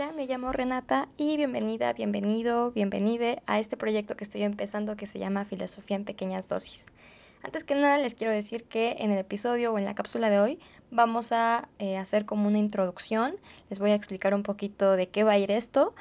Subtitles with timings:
[0.00, 5.06] Hola, me llamo Renata y bienvenida, bienvenido, bienvenide a este proyecto que estoy empezando que
[5.06, 6.86] se llama Filosofía en Pequeñas Dosis.
[7.42, 10.40] Antes que nada les quiero decir que en el episodio o en la cápsula de
[10.40, 10.58] hoy
[10.90, 13.36] vamos a eh, hacer como una introducción,
[13.68, 15.94] les voy a explicar un poquito de qué va a ir esto,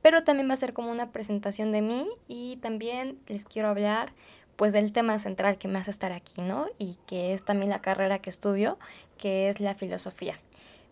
[0.00, 4.12] pero también va a ser como una presentación de mí y también les quiero hablar
[4.54, 6.68] pues del tema central que me hace estar aquí, ¿no?
[6.78, 8.78] Y que es también la carrera que estudio,
[9.18, 10.38] que es la filosofía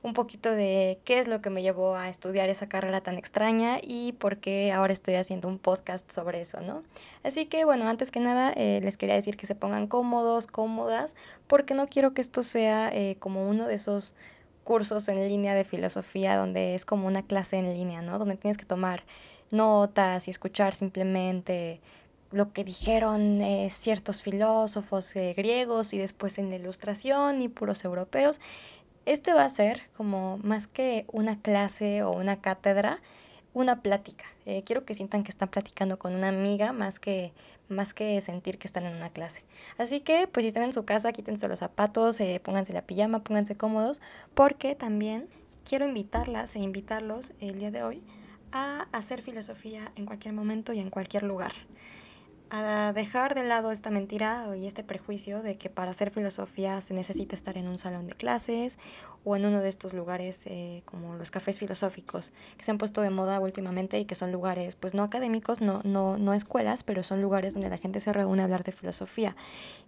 [0.03, 3.79] un poquito de qué es lo que me llevó a estudiar esa carrera tan extraña
[3.83, 6.83] y por qué ahora estoy haciendo un podcast sobre eso, ¿no?
[7.25, 11.17] Así que bueno, antes que nada eh, les quería decir que se pongan cómodos, cómodas,
[11.47, 14.15] porque no quiero que esto sea eh, como uno de esos
[14.63, 18.19] cursos en línea de filosofía donde es como una clase en línea, ¿no?
[18.19, 19.03] Donde tienes que tomar
[19.51, 21.81] notas y escuchar simplemente
[22.31, 28.39] lo que dijeron eh, ciertos filósofos griegos y después en la ilustración y puros europeos.
[29.09, 33.01] Este va a ser como más que una clase o una cátedra,
[33.55, 34.27] una plática.
[34.45, 37.33] Eh, quiero que sientan que están platicando con una amiga más que,
[37.71, 39.47] más que sentir que están en una clase.
[39.79, 43.25] Así que, pues si están en su casa, quítense los zapatos, eh, pónganse la pijama,
[43.25, 44.03] pónganse cómodos,
[44.35, 45.27] porque también
[45.65, 48.03] quiero invitarlas e invitarlos el día de hoy
[48.53, 51.53] a hacer filosofía en cualquier momento y en cualquier lugar
[52.51, 56.95] a dejar de lado esta mentira y este prejuicio de que para hacer filosofía se
[56.95, 58.79] necesita estar en un salón de clases
[59.25, 63.03] o en uno de estos lugares eh, como los cafés filosóficos que se han puesto
[63.03, 67.03] de moda últimamente y que son lugares pues no académicos, no, no, no escuelas, pero
[67.03, 69.37] son lugares donde la gente se reúne a hablar de filosofía.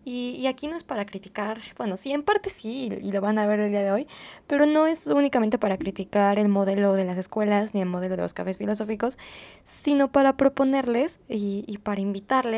[0.04, 3.38] Y, y aquí no es para criticar, bueno, sí, en parte sí, y lo van
[3.38, 4.06] a ver el día de hoy,
[4.46, 8.22] pero no es únicamente para criticar el modelo de las escuelas ni el modelo de
[8.22, 9.18] los cafés filosóficos,
[9.64, 12.49] sino para proponerles y, y para invitarles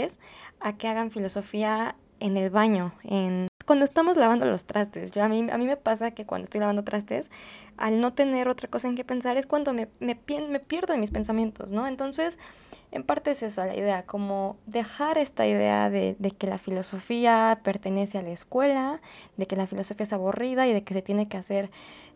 [0.60, 5.12] a que hagan filosofía en el baño, en cuando estamos lavando los trastes.
[5.12, 7.30] Yo, a, mí, a mí me pasa que cuando estoy lavando trastes,
[7.76, 11.00] al no tener otra cosa en que pensar, es cuando me, me, me pierdo en
[11.00, 11.86] mis pensamientos, ¿no?
[11.86, 12.38] Entonces,
[12.92, 17.60] en parte es esa la idea, como dejar esta idea de, de, que la filosofía
[17.64, 19.00] pertenece a la escuela,
[19.36, 21.70] de que la filosofía es aburrida y de que se tiene que hacer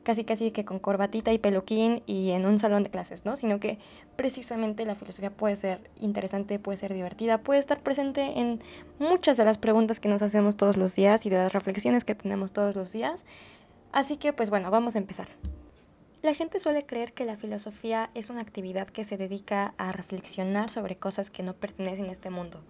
[0.06, 3.34] casi casi que con corbatita y peluquín y en un salón de clases, ¿no?
[3.34, 3.80] Sino que
[4.14, 8.62] precisamente la filosofía puede ser interesante, puede ser divertida, puede estar presente en
[9.00, 12.14] muchas de las preguntas que nos hacemos todos los días y de las reflexiones que
[12.14, 13.24] tenemos todos los días.
[13.90, 15.26] Así que pues bueno, vamos a empezar.
[16.26, 20.72] La gente suele creer que la filosofía es una actividad que se dedica a reflexionar
[20.72, 22.64] sobre cosas que no pertenecen a este mundo.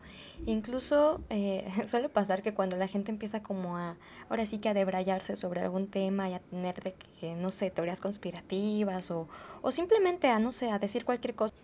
[0.44, 3.97] Incluso eh, suele pasar que cuando la gente empieza como a,
[4.28, 7.71] ahora sí que a debrayarse sobre algún tema y a tener de que, no sé,
[7.71, 9.27] teorías conspirativas o,
[9.62, 11.55] o simplemente a, no sé, a decir cualquier cosa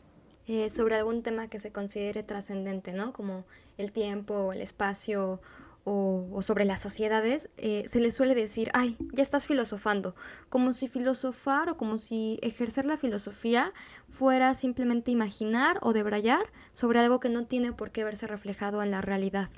[0.47, 3.13] eh, sobre algún tema que se considere trascendente, ¿no?
[3.13, 3.45] Como
[3.77, 5.43] el tiempo o el espacio
[5.85, 10.15] o, sobre las sociedades, eh, se les suele decir, ay, ya estás filosofando,
[10.49, 13.73] como si filosofar o como si ejercer la filosofía
[14.11, 18.91] fuera simplemente imaginar o debrayar sobre algo que no tiene por qué verse reflejado en
[18.91, 19.51] la realidad.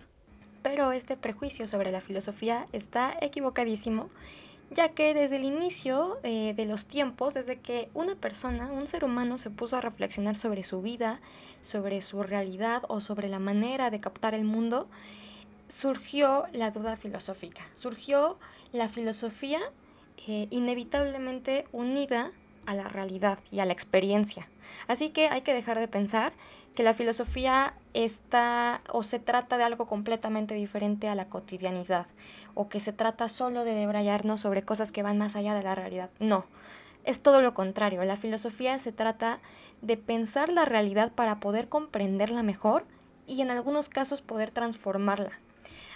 [0.63, 4.09] Pero este prejuicio sobre la filosofía está equivocadísimo,
[4.71, 9.05] ya que desde el inicio eh, de los tiempos, desde que una persona, un ser
[9.05, 11.21] humano, se puso a reflexionar sobre su vida,
[11.61, 14.89] sobre su realidad o sobre la manera de captar el mundo,
[15.69, 18.39] surgió la duda filosófica, surgió
[18.73, 19.61] la filosofía
[20.27, 22.33] eh, inevitablemente unida
[22.67, 24.49] a la realidad y a la experiencia.
[24.89, 26.33] Así que hay que dejar de pensar
[26.75, 32.07] que la filosofía está o se trata de algo completamente diferente a la cotidianidad
[32.55, 35.75] o que se trata solo de debrayarnos sobre cosas que van más allá de la
[35.75, 36.11] realidad.
[36.19, 36.47] No,
[37.05, 38.03] es todo lo contrario.
[38.05, 39.41] La filosofía se trata
[39.83, 42.87] de pensar la realidad para poder comprenderla mejor
[43.27, 45.39] y en algunos casos poder transformarla.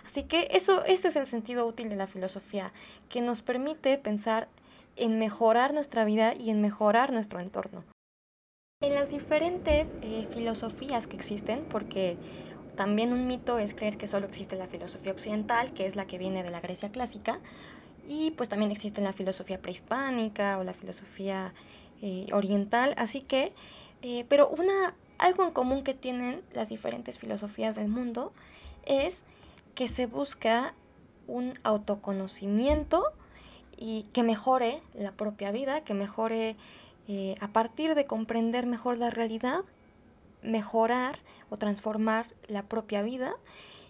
[0.08, 2.72] Así que eso, ese es el sentido útil de la filosofía,
[3.10, 4.48] que nos permite pensar
[4.96, 7.84] en mejorar nuestra vida y en mejorar nuestro entorno.
[8.80, 12.16] En las diferentes eh, filosofías que existen, porque
[12.74, 16.16] también un mito es creer que solo existe la filosofía occidental, que es la que
[16.16, 17.38] viene de la Grecia clásica,
[18.08, 21.52] y pues también existe la filosofía prehispánica o la filosofía
[22.00, 23.52] eh, oriental, así que,
[24.00, 28.32] eh, pero una, algo en común que tienen las diferentes filosofías del mundo
[28.86, 29.22] es
[29.78, 30.74] que se busca
[31.28, 33.04] un autoconocimiento
[33.76, 36.56] y que mejore la propia vida, que mejore
[37.06, 39.60] eh, a partir de comprender mejor la realidad,
[40.42, 43.36] mejorar o transformar la propia vida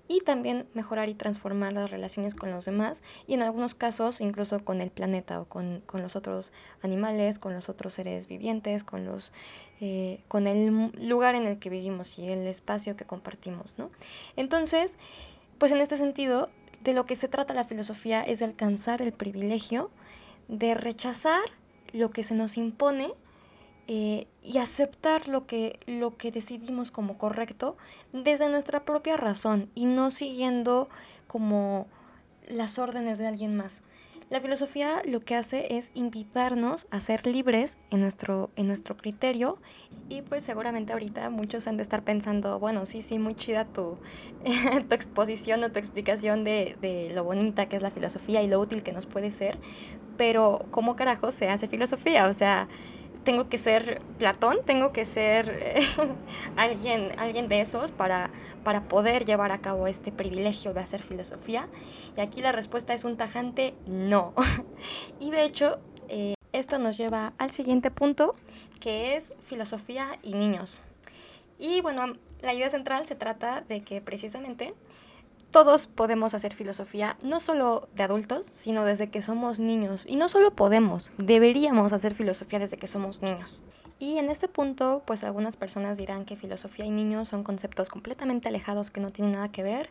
[0.08, 4.62] y también mejorar y transformar las relaciones con los demás y en algunos casos incluso
[4.64, 6.52] con el planeta o con, los otros
[6.82, 9.32] animales, con los otros seres vivientes, con, los,
[9.80, 13.78] eh, con el lugar en el que vivimos y el espacio que compartimos.
[13.78, 13.90] ¿no?
[14.36, 14.98] Entonces,
[15.58, 16.48] pues en este sentido,
[16.82, 19.90] de lo que se trata la filosofía es de alcanzar el privilegio
[20.48, 21.42] de rechazar
[21.92, 23.12] lo que se nos impone
[23.86, 27.76] eh, y aceptar lo que, lo que decidimos como correcto
[28.12, 30.88] desde nuestra propia razón y no siguiendo
[31.26, 31.86] como
[32.48, 33.82] las órdenes de alguien más.
[34.30, 39.56] La filosofía lo que hace es invitarnos a ser libres en nuestro, en nuestro criterio
[40.10, 43.96] y pues seguramente ahorita muchos han de estar pensando, bueno, sí, sí, muy chida tu,
[44.88, 48.60] tu exposición o tu explicación de, de lo bonita que es la filosofía y lo
[48.60, 49.56] útil que nos puede ser,
[50.18, 52.26] pero ¿cómo carajo se hace filosofía?
[52.26, 52.68] O sea,
[53.24, 55.80] tengo que ser Platón, tengo que ser eh,
[56.56, 58.30] alguien, alguien de esos para,
[58.64, 61.68] para poder llevar a cabo este privilegio de hacer filosofía.
[62.16, 64.34] Y aquí la respuesta es un tajante no.
[65.20, 65.78] y de hecho,
[66.08, 68.34] eh, esto nos lleva al siguiente punto,
[68.80, 70.80] que es filosofía y niños.
[71.58, 74.74] Y bueno, la idea central se trata de que precisamente
[75.50, 80.04] todos podemos hacer filosofía, no solo de adultos, sino desde que somos niños.
[80.06, 83.62] Y no solo podemos, deberíamos hacer filosofía desde que somos niños.
[83.98, 88.48] Y en este punto, pues algunas personas dirán que filosofía y niños son conceptos completamente
[88.48, 89.90] alejados que no tienen nada que ver,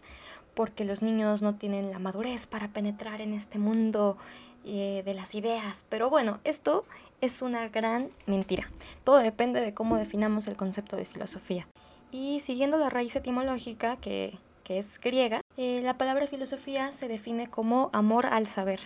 [0.54, 4.18] porque los niños no tienen la madurez para penetrar en este mundo
[4.64, 5.86] eh, de las ideas.
[5.90, 6.86] Pero bueno, esto
[7.20, 8.70] es una gran mentira.
[9.04, 11.68] Todo depende de cómo definamos el concepto de filosofía.
[12.12, 17.48] Y siguiendo la raíz etimológica, que que es griega, eh, la palabra filosofía se define
[17.48, 18.82] como amor al saber.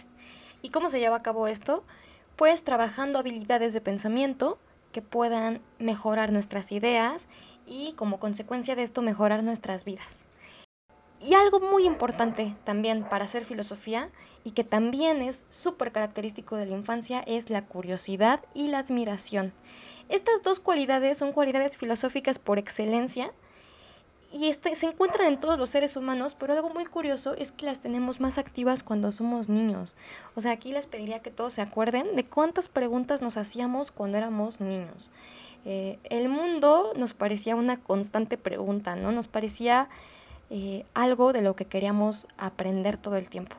[0.61, 1.83] ¿Y cómo se lleva a cabo esto?
[2.35, 4.59] Pues trabajando habilidades de pensamiento
[4.91, 7.27] que puedan mejorar nuestras ideas
[7.65, 10.27] y como consecuencia de esto mejorar nuestras vidas.
[11.19, 14.11] Y algo muy importante también para hacer filosofía
[14.43, 19.51] y que también es súper característico de la infancia es la curiosidad y la admiración.
[20.09, 23.33] Estas dos cualidades son cualidades filosóficas por excelencia
[24.31, 27.65] y este, se encuentran en todos los seres humanos, pero algo muy curioso es que
[27.65, 29.95] las tenemos más activas cuando somos niños.
[30.35, 34.17] O sea, aquí les pediría que todos se acuerden de cuántas preguntas nos hacíamos cuando
[34.17, 35.11] éramos niños.
[35.65, 39.11] Eh, el mundo nos parecía una constante pregunta, ¿no?
[39.11, 39.89] Nos parecía
[40.49, 43.55] eh, algo de lo que queríamos aprender todo el tiempo.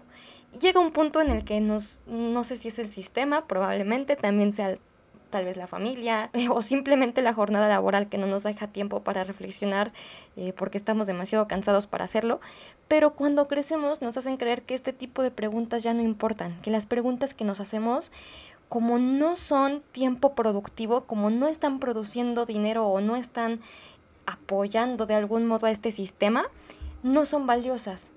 [0.61, 4.53] llega un punto en el que nos, no sé si es el sistema, probablemente también
[4.53, 4.79] sea
[5.33, 9.25] tal vez la familia o simplemente la jornada laboral que no nos deja tiempo para
[9.25, 9.93] reflexionar
[10.37, 12.41] eh, porque estamos demasiado cansados para hacerlo.
[12.87, 16.71] Pero cuando crecemos nos hacen creer que este tipo de preguntas ya no importan, que
[16.71, 18.13] las preguntas que nos hacemos
[18.69, 23.61] como no son tiempo productivo, como no están produciendo dinero o no están
[24.25, 26.45] apoyando de algún modo a este sistema,
[27.03, 28.13] no son valiosas.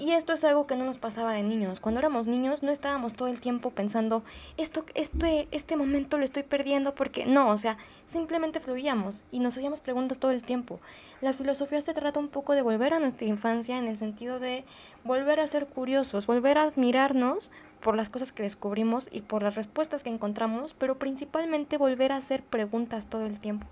[0.00, 1.80] Y esto es algo que no nos pasaba de niños.
[1.80, 4.22] Cuando éramos niños no estábamos todo el tiempo pensando,
[4.56, 9.56] esto, este, este momento lo estoy perdiendo porque no, o sea, simplemente fluíamos y nos
[9.56, 10.78] hacíamos preguntas todo el tiempo.
[11.20, 14.64] La filosofía se trata un poco de volver a nuestra infancia en el sentido de
[15.02, 17.50] volver a ser curiosos, volver a admirarnos
[17.80, 22.18] por las cosas que descubrimos y por las respuestas que encontramos, pero principalmente volver a
[22.18, 23.66] hacer preguntas todo el tiempo.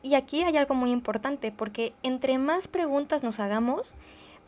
[0.00, 3.94] Y aquí hay algo muy importante, porque entre más preguntas nos hagamos,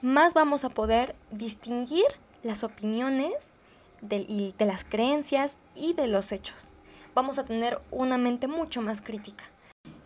[0.02, 2.06] más vamos a poder distinguir
[2.42, 3.52] las opiniones
[4.00, 6.70] de, las creencias y de los hechos.
[7.14, 9.44] Vamos a tener una mente mucho más crítica.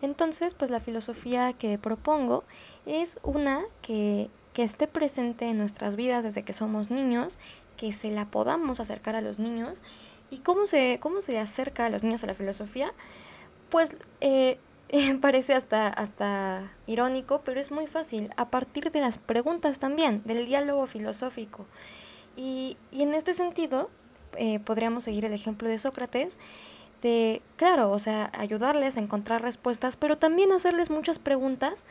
[0.01, 2.43] Entonces, pues la filosofía que propongo
[2.85, 7.37] es una que, que esté presente en nuestras vidas desde que somos niños,
[7.75, 9.81] que se la podamos acercar a los niños.
[10.31, 12.93] ¿Y cómo se, cómo se acerca a los niños a la filosofía?
[13.69, 14.59] Pues eh,
[15.21, 20.45] parece hasta, hasta irónico, pero es muy fácil, a partir de las preguntas también, del
[20.45, 21.65] diálogo filosófico.
[22.35, 23.89] Y, en este sentido,
[24.37, 26.37] eh, podríamos seguir el ejemplo de Sócrates,
[27.01, 31.85] de, claro, o sea, ayudarles a encontrar respuestas, pero también hacerles muchas preguntas,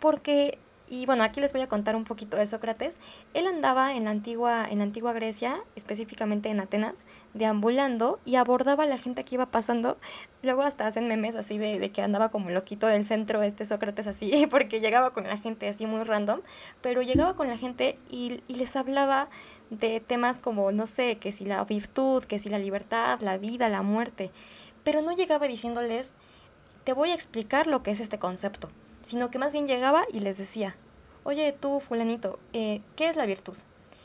[0.00, 2.98] porque y bueno, aquí les voy a contar un poquito de Sócrates.
[3.32, 8.84] Él andaba en la antigua, en la antigua Grecia, específicamente en Atenas, deambulando y abordaba
[8.84, 9.96] la gente que iba pasando.
[10.42, 14.06] Luego hasta hacen memes así de, de que andaba como loquito del centro este Sócrates
[14.06, 16.40] así, porque llegaba con la gente así muy random,
[16.82, 19.30] pero llegaba con la gente y, y les hablaba
[19.70, 23.70] de temas como, no sé, que si la virtud, que si la libertad, la vida,
[23.70, 24.30] la muerte,
[24.84, 26.12] pero no llegaba diciéndoles,
[26.84, 28.68] te voy a explicar lo que es este concepto
[29.04, 30.74] sino que más bien llegaba y les decía,
[31.22, 33.54] oye tú, fulanito, eh, ¿qué es la virtud?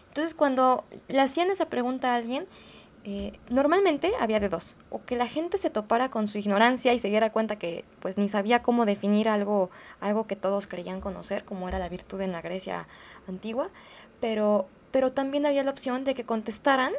[0.09, 2.47] Entonces cuando le hacían esa pregunta a alguien,
[3.05, 6.99] eh, normalmente había de dos, o que la gente se topara con su ignorancia y
[6.99, 9.69] se diera cuenta que pues ni sabía cómo definir algo,
[10.01, 12.87] algo que todos creían conocer, como era la virtud en la Grecia
[13.27, 13.69] antigua,
[14.19, 16.91] pero, pero también había la opción de que contestaran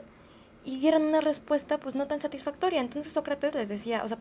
[0.65, 2.81] y dieran una respuesta pues no tan satisfactoria.
[2.81, 4.19] Entonces Sócrates les decía, o sea,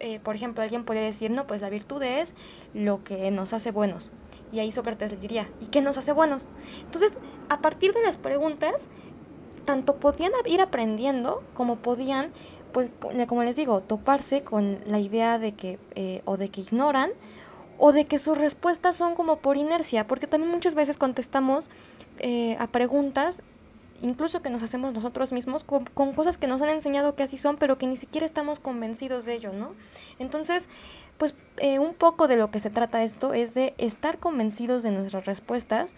[0.00, 2.34] eh, por ejemplo, alguien podría decir, no, pues la virtud es
[2.74, 4.10] lo que nos hace buenos.
[4.52, 6.48] Y ahí Sócrates les diría, ¿y qué nos hace buenos?
[6.80, 7.12] Entonces,
[7.48, 8.88] a partir de las preguntas,
[9.64, 12.32] tanto podían ir aprendiendo como podían
[12.72, 12.90] pues
[13.28, 17.10] como les digo, toparse con la idea de que eh, o de que ignoran
[17.78, 21.70] o de que sus respuestas son como por inercia, porque también muchas veces contestamos
[22.18, 23.42] eh, a preguntas,
[24.00, 27.56] incluso que nos hacemos nosotros mismos, con, cosas que nos han enseñado que así son,
[27.56, 29.70] pero que ni siquiera estamos convencidos de ello, ¿no?
[30.18, 30.68] Entonces,
[31.18, 34.90] pues eh, un poco de lo que se trata esto es de estar convencidos de
[34.90, 35.94] nuestras respuestas,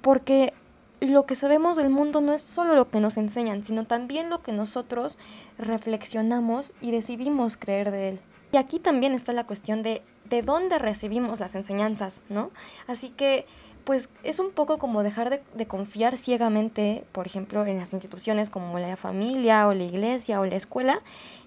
[0.00, 0.52] porque
[1.00, 4.42] lo que sabemos del mundo no es solo lo que nos enseñan, sino también lo
[4.42, 5.18] que nosotros
[5.58, 8.20] reflexionamos y decidimos creer de él.
[8.52, 12.50] Y aquí también está la cuestión de de dónde recibimos las enseñanzas, ¿no?
[12.86, 13.46] Así que,
[13.84, 18.78] pues es un poco como dejar de, confiar ciegamente, por ejemplo, en las instituciones como
[18.78, 21.00] la familia o la iglesia o la escuela,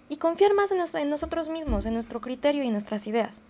[0.10, 3.42] y confiar más en, nosotros mismos, en nuestro criterio y nuestras ideas.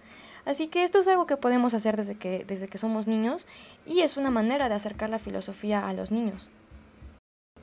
[0.45, 3.47] Así que esto es algo que podemos hacer desde que, desde que somos niños
[3.85, 6.49] y es una manera de acercar la filosofía a los niños.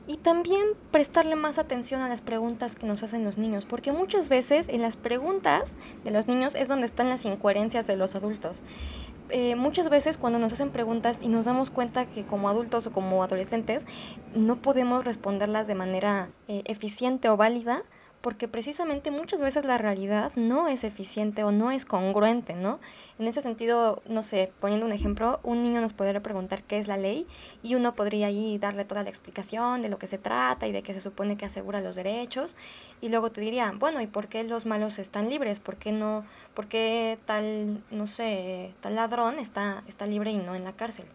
[0.07, 4.29] Y también prestarle más atención a las preguntas que nos hacen los niños, porque muchas
[4.29, 8.65] veces en las preguntas de los niños es donde están las incoherencias de los adultos.
[9.33, 12.93] Eh, muchas veces cuando nos hacen preguntas y nos damos cuenta que como adultos o
[12.93, 13.85] como adolescentes
[14.35, 17.83] no podemos responderlas de manera eh, eficiente o válida,
[18.21, 22.79] porque precisamente muchas veces la realidad no es eficiente o no es congruente, ¿no?
[23.19, 26.87] En ese sentido, no sé, poniendo un ejemplo, un niño nos podría preguntar qué es
[26.87, 27.27] la ley
[27.63, 30.83] y uno podría ahí darle toda la explicación de lo que se trata y de
[30.83, 32.57] que se supone que asegura los derechos
[33.01, 35.61] y luego te diría, bueno, ¿y por qué los malos están libres?
[35.61, 36.25] ¿Por qué no,
[36.55, 41.07] por qué tal, no sé, tal ladrón está, está libre y no en la cárcel?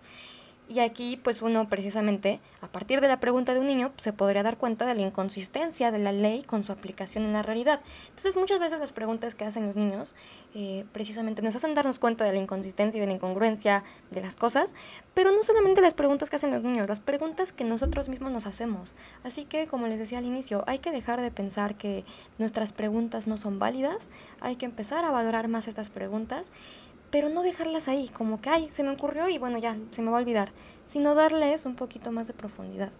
[0.67, 4.41] Y aquí, pues uno precisamente, a partir de la pregunta de un niño, se podría
[4.41, 7.81] dar cuenta de la inconsistencia de la ley con su aplicación en la realidad.
[8.10, 10.15] Entonces, muchas veces las preguntas que hacen los niños,
[10.55, 14.36] eh, precisamente nos hacen darnos cuenta de la inconsistencia y de la incongruencia de las
[14.36, 14.74] cosas,
[15.13, 18.48] pero no solamente las preguntas que hacen los niños, las preguntas que nosotros mismos nos
[18.48, 18.95] hacemos.
[19.24, 22.05] Así que, como les decía al inicio, hay que dejar de pensar que
[22.39, 24.10] nuestras preguntas no son válidas,
[24.41, 26.51] hay que empezar a valorar más estas preguntas
[27.15, 30.12] pero no dejarlas ahí, como que, ay, se me ocurrió y bueno, ya, se me
[30.12, 30.51] va a olvidar,
[30.86, 32.91] sino darles un poquito más de profundidad.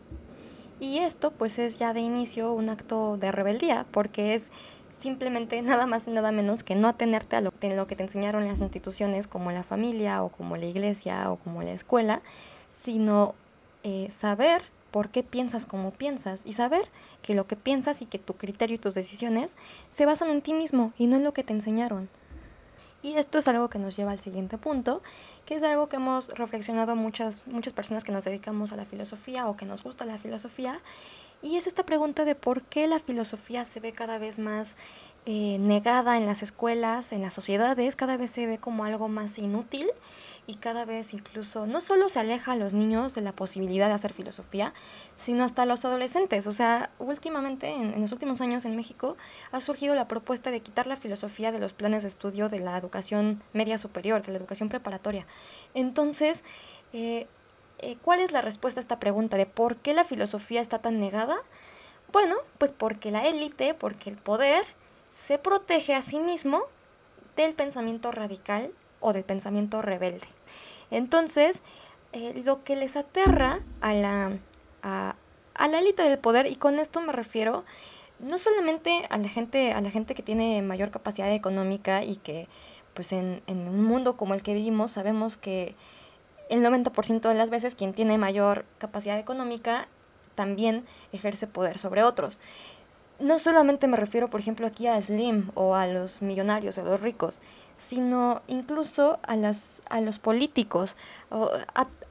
[0.80, 4.52] Y esto pues es ya de inicio un acto de rebeldía, porque es
[4.90, 8.62] simplemente nada más y nada menos que no atenerte a lo, que te enseñaron las
[8.62, 12.22] instituciones como la familia o como la iglesia o como la escuela,
[12.70, 13.36] sino
[13.84, 16.88] eh, saber por qué piensas como piensas y saber
[17.22, 19.58] que lo que piensas y que tu criterio y tus decisiones
[19.90, 22.08] se basan en ti mismo y no en lo que te enseñaron.
[23.04, 25.02] Y esto es algo que nos lleva al siguiente punto,
[25.46, 29.48] que es algo que hemos reflexionado muchas, muchas personas que nos dedicamos a la filosofía
[29.48, 30.80] o que nos gusta la filosofía,
[31.42, 34.76] y es esta pregunta de por qué la filosofía se ve cada vez más
[35.26, 39.38] eh, negada en las escuelas, en las sociedades, cada vez se ve como algo más
[39.40, 39.90] inútil
[40.48, 43.94] y cada vez incluso no solo se aleja a los niños de la posibilidad de
[43.94, 44.74] hacer filosofía,
[45.16, 46.46] sino hasta a los adolescentes.
[46.48, 49.18] O sea, últimamente, en, los últimos años en México,
[49.52, 52.78] ha surgido la propuesta de quitar la filosofía de los planes de estudio de la
[52.78, 55.26] educación media superior, de la educación preparatoria.
[55.74, 56.44] Entonces,
[56.94, 57.28] eh,
[57.80, 61.00] eh, ¿cuál es la respuesta a esta pregunta de por qué la filosofía está tan
[61.00, 61.38] negada?
[62.12, 64.64] Bueno, pues porque la élite, porque el poder,
[65.16, 66.64] se protege a sí mismo
[67.38, 70.28] del pensamiento radical o del pensamiento rebelde.
[70.92, 71.62] Entonces,
[72.12, 74.38] eh, lo que les aterra a la,
[74.84, 75.16] a,
[75.58, 77.64] la élite del poder, y con esto me refiero
[78.20, 82.50] no solamente a la gente, a la gente que tiene mayor capacidad económica y que
[82.94, 85.76] pues en, en un mundo como el que vivimos sabemos que
[86.50, 89.88] el 90% de las veces quien tiene mayor capacidad económica
[90.36, 92.40] también ejerce poder sobre otros
[93.20, 96.86] no solamente me refiero, por ejemplo, aquí a Slim o a los millonarios o a
[96.86, 97.40] los ricos,
[97.78, 100.96] sino incluso a, las, a los políticos,
[101.30, 101.50] o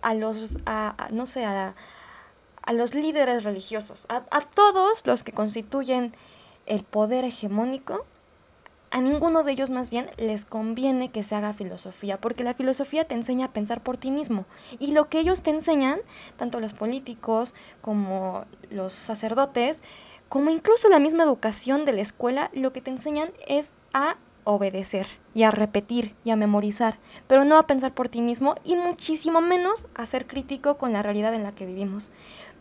[0.02, 1.74] a, los, a, no sé, a,
[2.72, 6.14] los líderes religiosos, a, todos los que constituyen
[6.66, 8.06] el poder hegemónico,
[8.90, 13.04] a ninguno de ellos más bien les conviene que se haga filosofía, porque la filosofía
[13.04, 14.44] te enseña a pensar por ti mismo.
[14.78, 15.98] Y lo que ellos te enseñan,
[16.36, 19.82] tanto los políticos como los sacerdotes,
[20.28, 25.06] como incluso la misma educación de la escuela, lo que te enseñan es a obedecer
[25.34, 29.40] y a repetir y a memorizar, pero no a pensar por ti mismo y muchísimo
[29.40, 32.10] menos a ser crítico con la realidad en la que vivimos.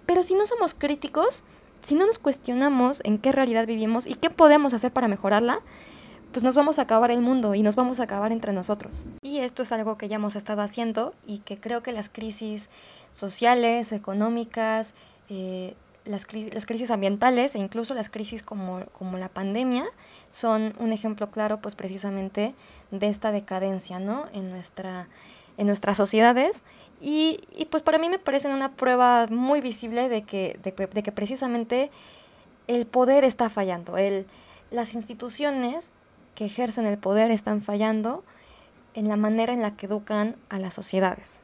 [0.06, 1.44] Pero si no somos críticos,
[1.82, 5.60] si no nos cuestionamos en qué realidad vivimos y qué podemos hacer para mejorarla,
[6.32, 9.06] pues nos vamos a acabar el mundo y nos vamos a acabar entre nosotros.
[9.22, 12.70] Y esto es algo que ya hemos estado haciendo y que creo que las crisis
[13.12, 14.96] sociales, económicas,
[15.30, 19.86] eh, las, las, crisis ambientales e incluso las crisis como, como, la pandemia
[20.30, 22.54] son un ejemplo claro pues precisamente
[22.92, 24.26] de esta decadencia ¿no?
[24.34, 25.08] en, nuestra,
[25.58, 26.64] en nuestras sociedades
[27.02, 31.04] y, y, pues para mí me parecen una prueba muy visible de que, de, de
[31.04, 31.92] que precisamente
[32.68, 34.26] el poder está fallando, el,
[34.72, 35.92] las instituciones
[36.36, 38.24] que ejercen el poder están fallando
[38.94, 41.38] en la manera en la que educan a las sociedades.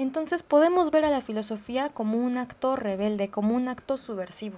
[0.00, 4.56] Entonces podemos ver a la filosofía como un acto rebelde, como un acto subversivo.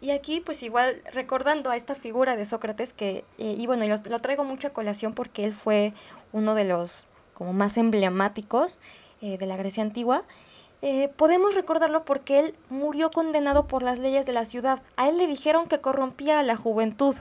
[0.00, 4.18] Y aquí, pues igual, recordando a esta figura de Sócrates, que, eh, y bueno, lo,
[4.18, 5.92] traigo mucho a colación porque él fue
[6.32, 8.80] uno de los como más emblemáticos
[9.20, 10.24] eh, de la Grecia antigua,
[10.82, 14.82] eh, podemos recordarlo porque él murió condenado por las leyes de la ciudad.
[14.96, 17.14] A él le dijeron que corrompía a la juventud.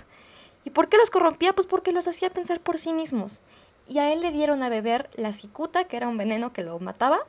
[0.64, 1.54] ¿Y por qué los corrompía?
[1.54, 3.40] Pues porque los hacía pensar por sí mismos.
[3.88, 6.77] Y a él le dieron a beber la cicuta, que era un veneno que lo
[6.80, 7.20] mataba.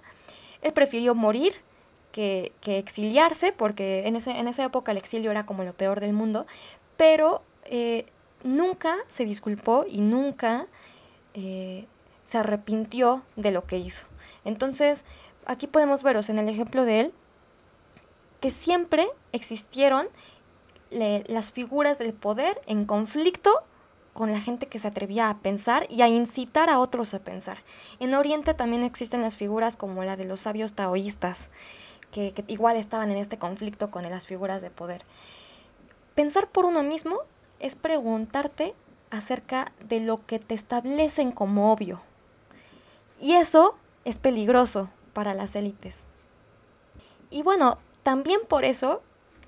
[0.63, 1.55] Él prefirió morir
[2.13, 6.13] que, exiliarse, porque en, ese, en, esa época el exilio era como lo peor del
[6.13, 6.47] mundo.
[6.97, 8.07] Pero eh,
[8.43, 10.67] nunca se disculpó y nunca
[11.35, 11.87] eh,
[12.25, 14.07] se arrepintió de lo que hizo.
[14.45, 15.05] Entonces,
[15.45, 17.15] aquí podemos veros en el ejemplo de él
[18.41, 20.09] que siempre existieron
[20.91, 23.63] las figuras del poder en conflicto
[24.17, 27.59] con la gente que se atrevía a pensar y a incitar a otros a pensar.
[28.01, 31.51] En Oriente también existen las figuras como la de los sabios taoístas,
[32.11, 35.05] que, que igual estaban en este conflicto con las figuras de poder.
[36.15, 37.19] Pensar por uno mismo
[37.61, 38.75] es preguntarte
[39.11, 42.01] acerca de lo que te establecen como obvio.
[43.21, 46.05] Y eso es peligroso para las élites.
[47.31, 49.03] Y bueno, también por eso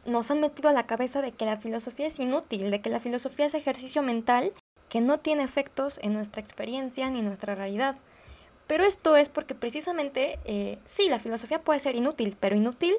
[0.08, 3.00] nos han metido a la cabeza de que la filosofía es inútil, de que la
[3.00, 4.52] filosofía es ejercicio mental
[4.88, 7.96] que no tiene efectos en nuestra experiencia ni en nuestra realidad.
[8.66, 12.94] Pero esto es porque precisamente, eh, sí, la filosofía puede ser inútil, pero inútil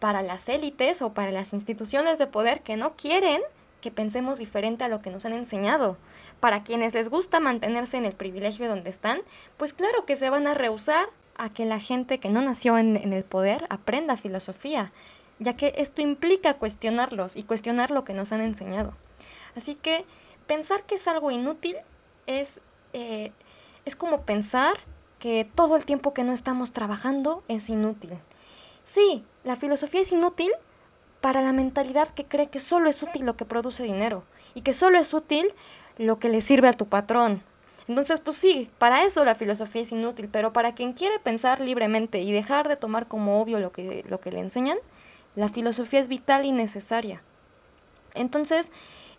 [0.00, 3.40] para las élites o para las instituciones de poder que no quieren
[3.80, 5.98] que pensemos diferente a lo que nos han enseñado.
[6.40, 9.20] Para quienes les gusta mantenerse en el privilegio donde están,
[9.56, 11.06] pues claro que se van a rehusar
[11.36, 14.90] a que la gente que no nació en, el poder aprenda filosofía,
[15.38, 18.94] ya que esto implica cuestionarlos y cuestionar lo que nos han enseñado.
[19.56, 20.04] Así que
[20.46, 21.76] pensar que es algo inútil
[22.26, 22.60] es,
[22.92, 23.32] eh,
[23.84, 24.78] es como pensar
[25.18, 28.10] que todo el tiempo que no estamos trabajando es inútil.
[28.82, 30.52] Sí, la filosofía es inútil
[31.20, 34.74] para la mentalidad que cree que solo es útil lo que produce dinero y que
[34.74, 35.54] solo es útil
[35.96, 37.42] lo que le sirve a tu patrón
[37.86, 42.20] entonces, pues sí, para eso la filosofía es inútil, pero para quien quiere pensar libremente
[42.20, 44.78] y dejar de tomar como obvio lo que, lo que le enseñan,
[45.36, 47.22] la filosofía es vital y necesaria.
[48.14, 48.70] Entonces,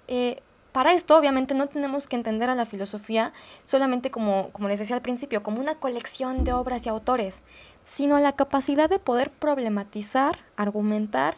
[0.07, 3.31] eh, para esto, obviamente, no tenemos que entender a la filosofía
[3.63, 7.43] solamente como, como les decía al principio, como una colección de obras y autores,
[7.85, 11.37] sino la capacidad de poder problematizar, argumentar,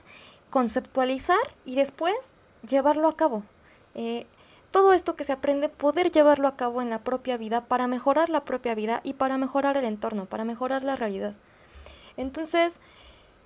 [0.49, 2.33] conceptualizar y después
[2.67, 3.43] llevarlo a cabo.
[3.95, 4.25] Eh,
[4.71, 8.29] todo esto que se aprende, poder llevarlo a cabo en la propia vida para mejorar
[8.29, 11.33] la propia vida y para mejorar el entorno, para mejorar la realidad.
[12.17, 12.79] Entonces,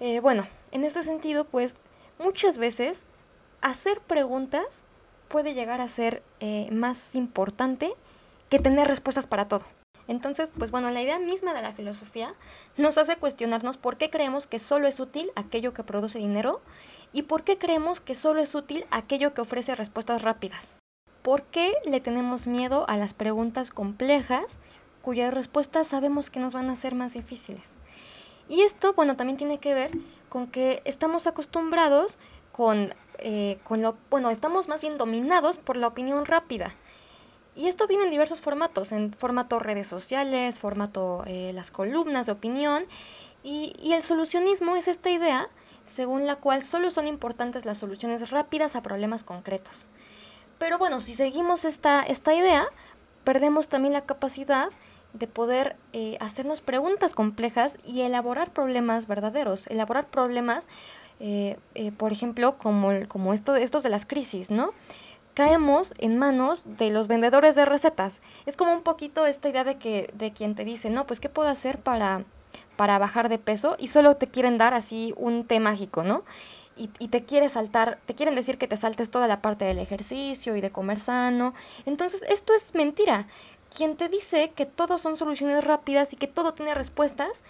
[0.01, 1.75] eh, bueno, en este sentido, pues
[2.17, 3.05] muchas veces
[3.61, 4.83] hacer preguntas
[5.27, 7.93] puede llegar a ser eh, más importante
[8.49, 9.63] que tener respuestas para todo.
[10.07, 12.33] Entonces, pues bueno, la idea misma de la filosofía
[12.77, 16.61] nos hace cuestionarnos por qué creemos que solo es útil aquello que produce dinero
[17.13, 20.79] y por qué creemos que solo es útil aquello que ofrece respuestas rápidas.
[21.21, 24.57] ¿Por qué le tenemos miedo a las preguntas complejas
[25.03, 27.75] cuyas respuestas sabemos que nos van a ser más difíciles?
[28.51, 29.91] Y esto, bueno, también tiene que ver
[30.27, 32.17] con que estamos acostumbrados
[32.51, 36.75] con, eh, con lo, bueno, estamos más bien dominados por la opinión rápida.
[37.55, 42.33] Y esto viene en diversos formatos, en formato redes sociales, formato eh, las columnas de
[42.33, 42.83] opinión.
[43.41, 45.47] Y, y el solucionismo es esta idea
[45.85, 49.87] según la cual solo son importantes las soluciones rápidas a problemas concretos.
[50.57, 52.67] Pero bueno, si seguimos esta, esta idea,
[53.23, 54.71] perdemos también la capacidad
[55.13, 60.67] de poder eh, hacernos preguntas complejas y elaborar problemas verdaderos, elaborar problemas,
[61.19, 64.71] eh, eh, por ejemplo, como, como esto, estos de las crisis, ¿no?
[65.33, 68.21] Caemos en manos de los vendedores de recetas.
[68.45, 71.29] Es como un poquito esta idea de que de quien te dice, no, pues, ¿qué
[71.29, 72.25] puedo hacer para,
[72.75, 73.75] para bajar de peso?
[73.79, 76.23] Y solo te quieren dar así un té mágico, ¿no?
[76.75, 80.55] y, te quiere saltar, te quieren decir que te saltes toda la parte del ejercicio
[80.55, 81.53] y de comer sano.
[81.85, 83.27] Entonces, esto es mentira.
[83.75, 87.43] Quien te dice que todo son soluciones rápidas y que todo tiene respuestas,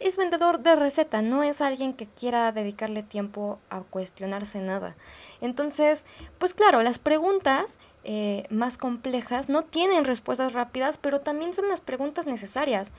[0.00, 4.96] es vendedor de receta, no es alguien que quiera dedicarle tiempo a cuestionarse nada.
[5.40, 6.04] Entonces,
[6.38, 11.80] pues claro, las preguntas eh, más complejas no tienen respuestas rápidas, pero también son las
[11.80, 12.92] preguntas necesarias.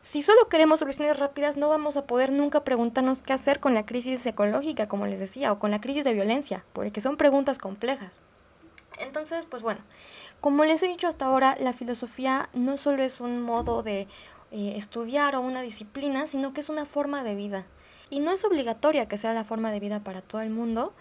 [0.00, 3.84] Si solo queremos soluciones rápidas, no vamos a poder nunca preguntarnos qué hacer con la
[3.84, 8.22] crisis ecológica, como les decía, o con la crisis de violencia, porque son preguntas complejas.
[8.98, 9.80] Entonces, pues bueno,
[10.40, 14.08] como les he dicho hasta ahora, la filosofía no solo es un modo de
[14.50, 17.66] eh, estudiar o una disciplina, sino que es una forma de vida.
[18.10, 20.92] Y no es obligatoria que sea la forma de vida para todo el mundo,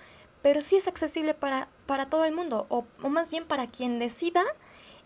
[0.42, 4.44] pero sí es accesible para, para todo el mundo, o, más bien para quien decida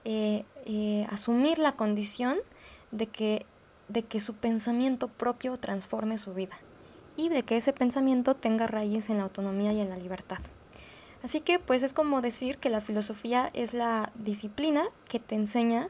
[0.04, 2.38] eh, eh, asumir la condición
[2.91, 3.46] de que,
[3.88, 6.58] de que su pensamiento propio transforme su vida
[7.15, 10.39] y de que ese pensamiento tenga raíz en la autonomía y en la libertad.
[11.24, 15.88] Así que pues es como decir que la filosofía es la disciplina que te enseña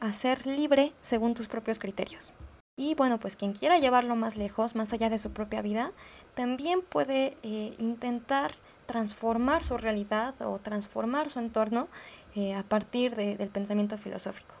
[0.00, 2.32] a ser libre según tus propios criterios.
[2.76, 5.92] Y bueno, pues quien quiera llevarlo más lejos, más allá de su propia vida,
[6.34, 8.54] también puede eh, intentar
[8.86, 11.86] transformar su realidad o transformar su entorno
[12.34, 14.54] eh, a partir del pensamiento filosófico.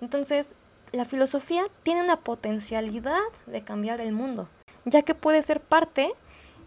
[0.00, 0.54] Entonces,
[0.92, 4.48] la filosofía tiene una potencialidad de cambiar el mundo,
[4.84, 6.12] ya que puede ser parte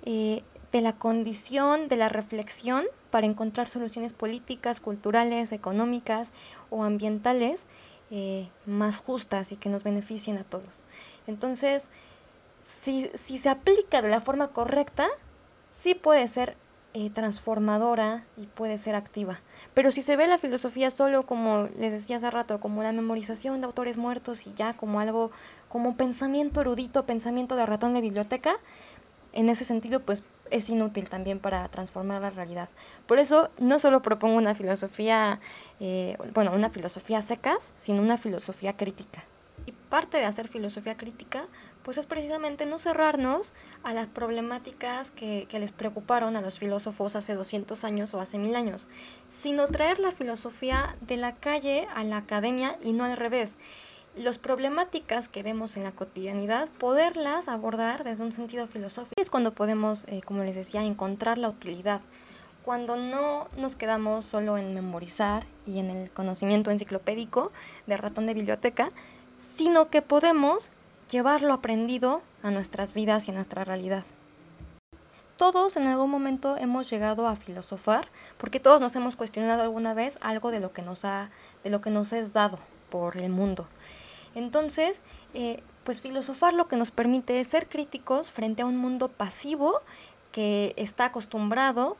[0.03, 0.43] eh,
[0.75, 6.33] de la condición de la reflexión para encontrar soluciones políticas, culturales, económicas
[6.69, 7.65] o ambientales
[8.11, 10.83] eh, más justas y que nos beneficien a todos.
[11.27, 11.87] Entonces,
[12.65, 15.07] si, se aplica de la forma correcta,
[15.71, 16.57] sí puede ser
[16.93, 19.39] eh, transformadora y puede ser activa.
[19.73, 23.61] Pero si se ve la filosofía solo como les decía hace rato, como la memorización
[23.61, 25.31] de autores muertos y ya como algo,
[25.69, 28.57] como pensamiento erudito, pensamiento de ratón de biblioteca,
[29.31, 32.69] en ese sentido, pues es inútil también para transformar la realidad.
[33.07, 35.39] Por eso no solo propongo una filosofía,
[35.79, 39.23] eh, bueno, una filosofía secas, sino una filosofía crítica.
[39.65, 41.47] Y parte de hacer filosofía crítica,
[41.81, 43.53] pues es precisamente no cerrarnos
[43.83, 48.37] a las problemáticas que, que les preocuparon a los filósofos hace 200 años o hace
[48.37, 48.87] mil años,
[49.27, 53.57] sino traer la filosofía de la calle a la academia y no al revés
[54.15, 59.19] las problemáticas que vemos en la cotidianidad, poderlas abordar desde un sentido filosófico.
[59.19, 62.01] Es cuando podemos, eh, como les decía, encontrar la utilidad.
[62.63, 67.51] Cuando no nos quedamos solo en memorizar y en el conocimiento enciclopédico
[67.85, 68.89] de ratón de biblioteca,
[69.57, 70.71] sino que podemos
[71.11, 74.05] llevar lo aprendido a nuestras vidas y a nuestra realidad.
[75.37, 80.17] Todos en algún momento hemos llegado a filosofar, porque todos nos hemos cuestionado alguna vez
[80.21, 81.29] algo de lo que nos ha,
[81.63, 82.57] de lo que nos es dado
[82.89, 83.67] por el mundo.
[84.35, 85.01] Entonces,
[85.33, 89.81] eh, pues filosofar lo que nos permite es ser críticos frente a un mundo pasivo
[90.31, 91.97] que está acostumbrado,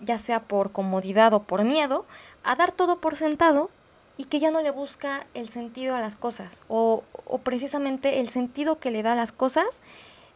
[0.00, 2.04] ya sea por comodidad o por miedo,
[2.42, 3.70] a dar todo por sentado
[4.16, 8.28] y que ya no le busca el sentido a las cosas o, o precisamente el
[8.28, 9.80] sentido que le da a las cosas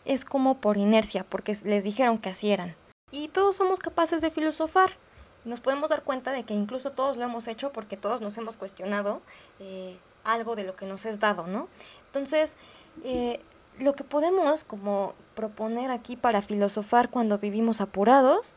[0.04, 2.74] es como por inercia, porque les dijeron que así eran.
[3.10, 4.90] Y todos somos capaces de filosofar.
[5.44, 8.56] Nos podemos dar cuenta de que incluso todos lo hemos hecho porque todos nos hemos
[8.56, 9.20] cuestionado
[9.58, 11.68] eh, algo de lo que nos es dado, ¿no?
[12.06, 12.56] Entonces,
[13.04, 13.40] eh,
[13.78, 18.54] lo que podemos como proponer aquí para filosofar cuando vivimos apurados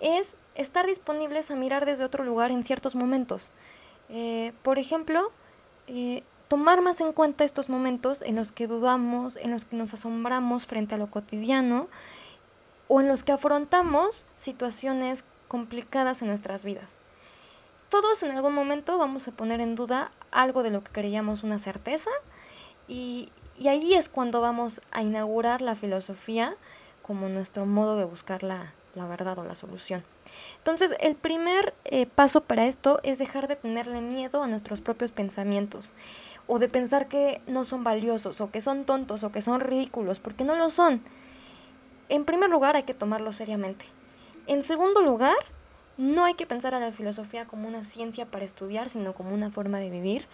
[0.00, 3.50] es estar disponibles a mirar desde otro lugar en ciertos momentos.
[4.08, 5.30] Eh, por ejemplo,
[5.86, 9.94] eh, tomar más en cuenta estos momentos en los que dudamos, en los que nos
[9.94, 11.88] asombramos frente a lo cotidiano
[12.88, 16.98] o en los que afrontamos situaciones complicadas en nuestras vidas.
[17.90, 21.58] Todos en algún momento vamos a poner en duda algo de lo que creíamos una
[21.58, 22.10] certeza
[22.86, 23.30] y,
[23.66, 26.56] ahí es cuando vamos a inaugurar la filosofía
[27.02, 30.04] como nuestro modo de buscar la, verdad o la solución.
[30.58, 35.10] Entonces, el primer eh, paso para esto es dejar de tenerle miedo a nuestros propios
[35.10, 35.90] pensamientos
[36.46, 40.20] o de pensar que no son valiosos o que son tontos o que son ridículos,
[40.20, 41.02] porque no lo son.
[42.08, 43.84] En primer lugar, hay que tomarlo seriamente.
[44.46, 45.36] En segundo lugar,
[46.00, 49.50] no hay que pensar a la filosofía como una ciencia para estudiar, sino como una
[49.50, 50.26] forma de vivir,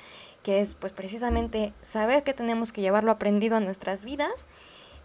[0.45, 4.47] que es pues precisamente saber que tenemos que llevarlo aprendido a nuestras vidas.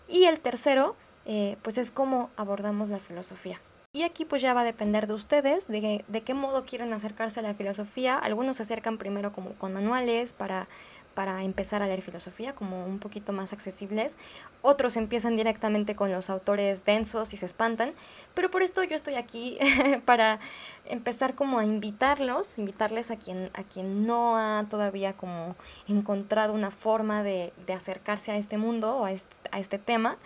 [0.07, 0.95] Y el tercero,
[1.25, 3.59] eh, pues es cómo abordamos la filosofía.
[3.93, 7.39] Y aquí pues ya va a depender de ustedes, de, de qué modo quieren acercarse
[7.39, 8.19] a la filosofía.
[8.19, 10.67] Algunos se acercan primero como con manuales para
[11.13, 14.17] para empezar a leer filosofía, como un poquito más accesibles.
[14.61, 17.93] Otros empiezan directamente con los autores densos y se espantan,
[18.33, 19.57] pero por esto yo estoy aquí
[20.05, 20.39] para
[20.85, 25.55] empezar como a invitarlos, invitarles a quien, a quien no ha todavía como
[25.87, 30.17] encontrado una forma de, acercarse a este mundo o a este, tema.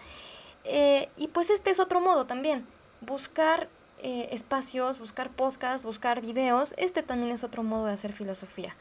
[0.64, 2.66] Eh, y pues este es otro modo también,
[3.02, 3.70] buscar
[4.02, 8.76] eh, espacios, buscar podcasts, buscar videos, este también es otro modo de hacer filosofía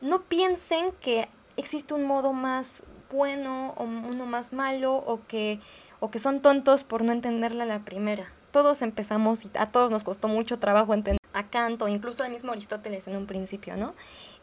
[0.00, 5.60] no piensen que existe un modo más bueno o uno más malo o que,
[6.00, 8.30] o que son tontos por no entenderla la primera.
[8.50, 12.30] Todos empezamos y a todos nos costó mucho trabajo entender a Kant o incluso al
[12.30, 13.94] mismo Aristóteles en un principio, ¿no?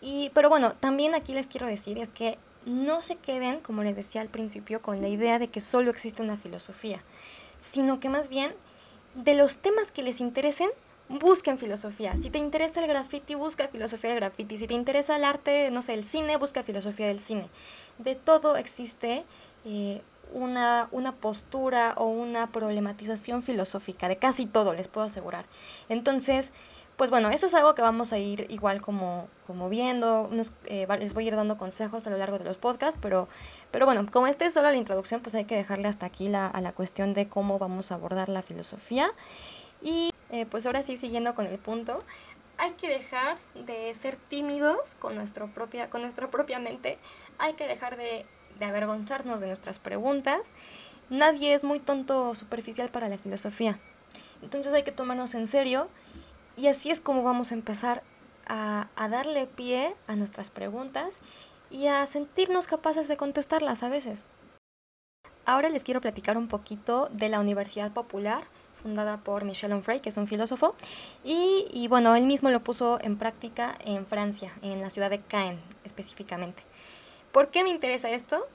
[0.01, 3.95] Y, pero bueno, también aquí les quiero decir es que no se queden, como les
[3.95, 7.01] decía al principio, con la idea de que solo existe una filosofía,
[7.59, 8.53] sino que más bien
[9.15, 10.69] de los temas que les interesen,
[11.19, 12.17] busquen filosofía.
[12.17, 14.57] Si te interesa el graffiti, busca filosofía del graffiti.
[14.57, 17.49] Si te interesa el arte, no sé, el cine, busca filosofía del cine.
[17.97, 19.25] De todo existe
[19.65, 20.01] eh,
[20.33, 25.45] una, una postura o una problematización filosófica de casi todo, les puedo asegurar.
[25.89, 26.53] Entonces,
[26.95, 30.29] pues bueno, eso es algo que vamos a ir igual como, como viendo,
[30.65, 33.27] eh, les voy a ir dando consejos a lo largo de los podcasts, pero,
[33.71, 36.47] pero bueno, como esta es solo la introducción, pues hay que dejarle hasta aquí la,
[36.47, 39.11] a la cuestión de cómo vamos a abordar la filosofía.
[39.81, 42.03] Y eh, pues ahora sí, siguiendo con el punto,
[42.57, 46.99] hay que dejar de ser tímidos con, nuestro propia, con nuestra propia mente,
[47.37, 48.25] hay que dejar de,
[48.61, 50.51] avergonzarnos de nuestras preguntas.
[51.09, 53.79] Nadie es muy tonto o superficial para la filosofía.
[54.41, 55.89] Entonces hay que tomarnos en serio
[56.55, 58.03] y así es como vamos a empezar
[58.45, 61.21] a, a, darle pie a nuestras preguntas
[61.69, 64.23] y a sentirnos capaces de contestarlas a veces.
[65.45, 68.43] Ahora les quiero platicar un poquito de la Universidad Popular,
[68.81, 70.75] fundada por Michel Onfray, que es un filósofo,
[71.23, 75.59] y, bueno, él mismo lo puso en práctica en Francia, en la ciudad de Caen
[75.83, 76.63] específicamente.
[77.31, 78.47] ¿Por qué me interesa esto?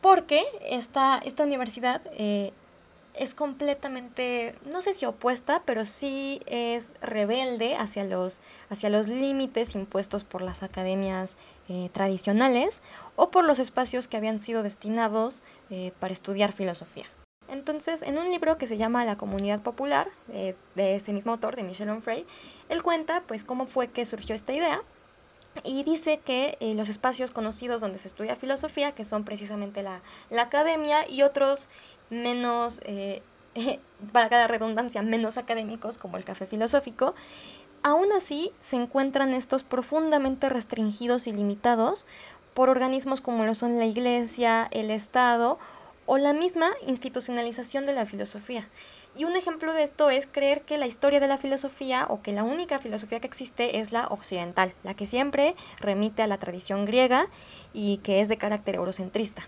[0.00, 2.52] Porque esta, esta universidad eh,
[3.18, 9.74] es completamente, no sé si opuesta, pero sí es rebelde hacia los, hacia los límites
[9.74, 11.36] impuestos por las academias
[11.68, 12.80] eh, tradicionales
[13.16, 17.06] o por los espacios que habían sido destinados eh, para estudiar filosofía.
[17.48, 21.56] Entonces, en un libro que se llama La Comunidad Popular, eh, de ese mismo autor,
[21.56, 22.26] de Michel Onfray,
[22.68, 24.82] él cuenta pues cómo fue que surgió esta idea
[25.64, 30.42] y dice que los espacios conocidos donde se estudia filosofía, que son precisamente la, la
[30.42, 31.68] academia y otros
[32.10, 33.22] menos, eh,
[34.12, 37.14] valga la redundancia, menos académicos como el café filosófico,
[37.82, 42.06] aún así se encuentran estos profundamente restringidos y limitados
[42.54, 45.58] por organismos como lo son la Iglesia, el Estado
[46.08, 48.66] o la misma institucionalización de la filosofía.
[49.14, 52.32] Y un ejemplo de esto es creer que la historia de la filosofía o que
[52.32, 56.86] la única filosofía que existe es la occidental, la que siempre remite a la tradición
[56.86, 57.28] griega
[57.74, 59.42] y que es de carácter eurocentrista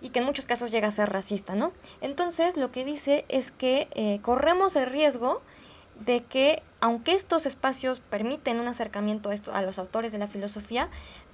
[0.00, 1.72] y que en muchos casos llega a ser racista, ¿no?
[2.00, 5.42] Entonces lo que dice es que eh, corremos el riesgo
[6.00, 10.88] de que, aunque estos espacios permiten un acercamiento a, los autores de la filosofía,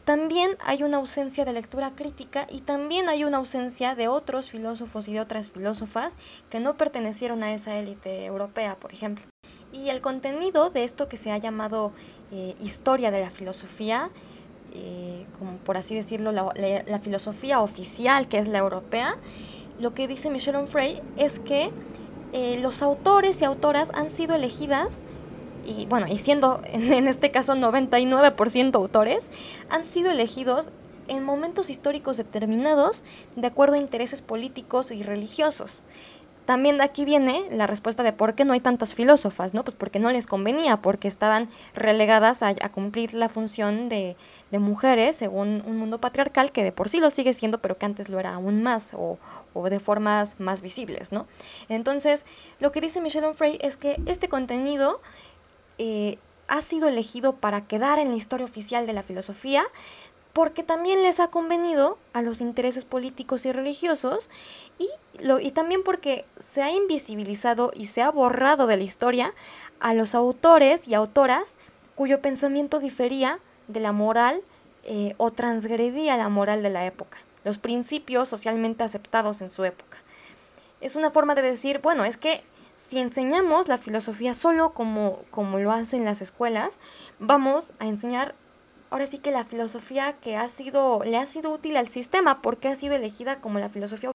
[0.05, 5.09] también hay una ausencia de lectura crítica y también hay una ausencia de otros filósofos
[5.09, 6.17] y de otras filósofas
[6.49, 9.25] que no pertenecieron a esa élite europea, por ejemplo.
[9.73, 11.93] Y el contenido de esto que se ha llamado
[12.33, 14.11] eh, historia de la filosofía
[14.73, 19.17] eh, como por así decirlo, la, filosofía oficial, que es la europea,
[19.81, 21.71] lo que dice Michel Onfray es que
[22.33, 25.03] eh, los autores y autoras han sido elegidas,
[25.67, 29.31] y bueno, y siendo en este caso 99% autores,
[29.69, 30.71] han sido elegidos
[31.09, 33.03] en momentos históricos determinados
[33.35, 35.83] de acuerdo a intereses políticos y religiosos.
[36.45, 39.63] También de aquí viene la respuesta de por qué no hay tantas filósofas, ¿no?
[39.63, 44.17] Pues porque no les convenía, porque estaban relegadas a, cumplir la función de,
[44.51, 48.09] mujeres según un mundo patriarcal que de por sí lo sigue siendo, pero que antes
[48.09, 49.19] lo era aún más o,
[49.69, 51.27] de formas más visibles, ¿no?
[51.69, 52.25] Entonces,
[52.59, 55.01] lo que dice Michelle Onfray es que este contenido
[55.79, 56.19] eh,
[56.51, 59.65] ha sido elegido para quedar en la historia oficial de la filosofía,
[60.33, 64.31] porque también les ha convenido a los intereses políticos y religiosos
[64.79, 64.89] y,
[65.23, 69.35] lo, y también porque se ha invisibilizado y se ha borrado de la historia
[69.81, 71.57] a los autores y autoras
[71.95, 74.43] cuyo pensamiento difería de la moral
[74.85, 79.99] eh, o transgredía la moral de la época, los principios socialmente aceptados en su época.
[80.81, 82.43] Es una forma de decir, bueno, es que
[82.75, 86.79] si enseñamos la filosofía solo como, como lo hacen las escuelas,
[87.19, 88.35] vamos a enseñar
[88.91, 92.69] ahora sí que la filosofía que ha sido, le ha sido útil al sistema porque
[92.69, 94.11] ha sido elegida como la filosofía.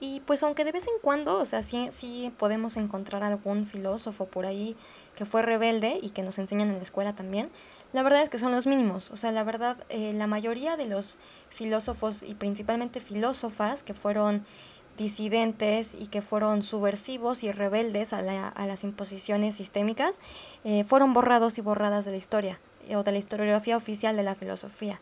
[0.00, 4.26] Y pues aunque de vez en cuando, o sea, sí, sí podemos encontrar algún filósofo
[4.26, 4.76] por ahí
[5.16, 7.48] que fue rebelde y que nos enseñan en la escuela también,
[7.92, 9.10] la verdad es que son los mínimos.
[9.10, 11.16] O sea, la verdad, eh, la mayoría de los
[11.48, 14.44] filósofos y principalmente filósofas que fueron
[14.98, 20.20] disidentes y que fueron subversivos y rebeldes a, las imposiciones sistémicas,
[20.64, 22.60] eh, fueron borrados y borradas de la historia
[22.94, 25.00] o de la historiografía oficial de la filosofía.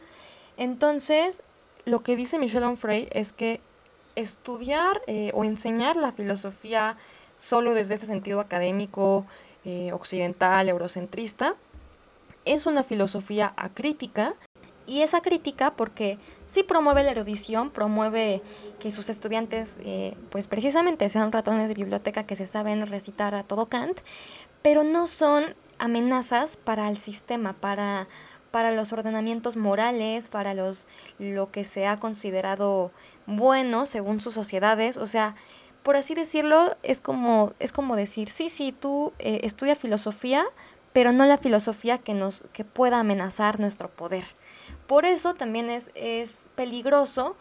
[0.56, 1.42] Entonces,
[1.84, 3.60] lo que dice Michel Onfray es que
[4.14, 6.96] estudiar eh, o enseñar la filosofía
[7.36, 9.26] solo desde este sentido académico,
[9.64, 11.56] eh, occidental, eurocentrista,
[12.44, 14.34] es una filosofía acrítica
[14.86, 18.42] y esa crítica porque sí promueve la erudición, promueve
[18.80, 23.44] que sus estudiantes eh, pues precisamente sean ratones de biblioteca que se saben recitar a
[23.44, 24.00] todo Kant,
[24.60, 28.06] pero no son amenazas para el sistema, para,
[28.52, 30.86] para los ordenamientos morales, para los,
[31.18, 32.92] lo que se ha considerado
[33.26, 34.96] bueno según sus sociedades.
[34.96, 35.34] O sea,
[35.82, 40.44] por así decirlo, es como, es como decir, sí, sí, tú eh, estudia filosofía,
[40.92, 44.24] pero no la filosofía que, nos, que pueda amenazar nuestro poder.
[44.86, 47.34] Por eso también es, es peligroso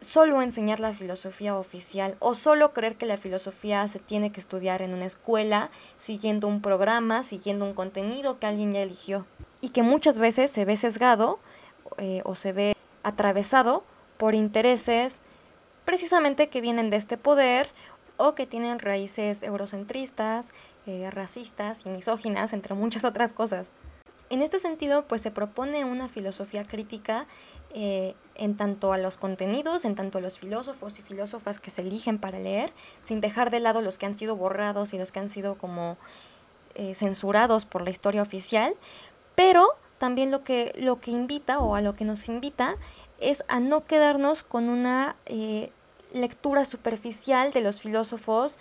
[0.00, 4.82] solo enseñar la filosofía oficial o solo creer que la filosofía se tiene que estudiar
[4.82, 9.26] en una escuela, siguiendo un programa, siguiendo un contenido que alguien ya eligió
[9.60, 11.38] y que muchas veces se ve sesgado
[11.98, 13.84] eh, o se ve atravesado
[14.16, 15.20] por intereses
[15.84, 17.68] precisamente que vienen de este poder
[18.16, 20.52] o que tienen raíces eurocentristas,
[20.86, 23.72] eh, racistas y misóginas, entre muchas otras cosas.
[24.28, 27.26] En este sentido, pues se propone una filosofía crítica
[27.74, 31.82] eh, en tanto a los contenidos, en tanto a los filósofos y filósofas que se
[31.82, 35.20] eligen para leer, sin dejar de lado los que han sido borrados y los que
[35.20, 35.98] han sido como
[36.74, 38.74] eh, censurados por la historia oficial,
[39.34, 42.76] pero también lo que, lo que invita o a lo que nos invita
[43.20, 45.70] es a no quedarnos con una eh,
[46.14, 48.58] lectura superficial de los filósofos,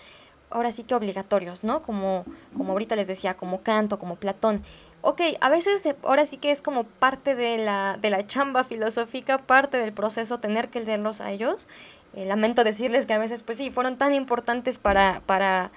[0.49, 1.81] ahora sí que obligatorios, ¿no?
[1.81, 4.63] Como, como ahorita les decía, como Kant o como Platón,
[5.01, 8.63] ok, a veces eh, ahora sí que es como parte de la, de la chamba
[8.63, 11.67] filosófica, parte del proceso tener que leerlos a ellos.
[12.13, 15.71] Eh, lamento decirles que a veces, pues sí, fueron tan importantes para, para,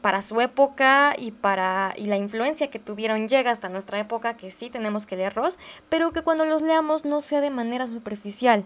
[0.00, 4.50] para su época y para y la influencia que tuvieron llega hasta nuestra época que
[4.50, 5.58] sí tenemos que leerlos,
[5.88, 8.64] pero que cuando los leamos no sea de manera superficial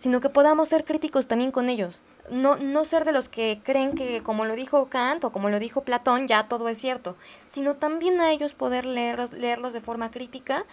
[0.00, 2.00] sino que podamos ser críticos también con ellos.
[2.30, 5.58] No, no ser de los que creen que, como lo dijo Kant o como lo
[5.58, 7.16] dijo Platón, ya todo es cierto,
[7.48, 10.64] sino también a ellos poder leerlos, leerlos de forma crítica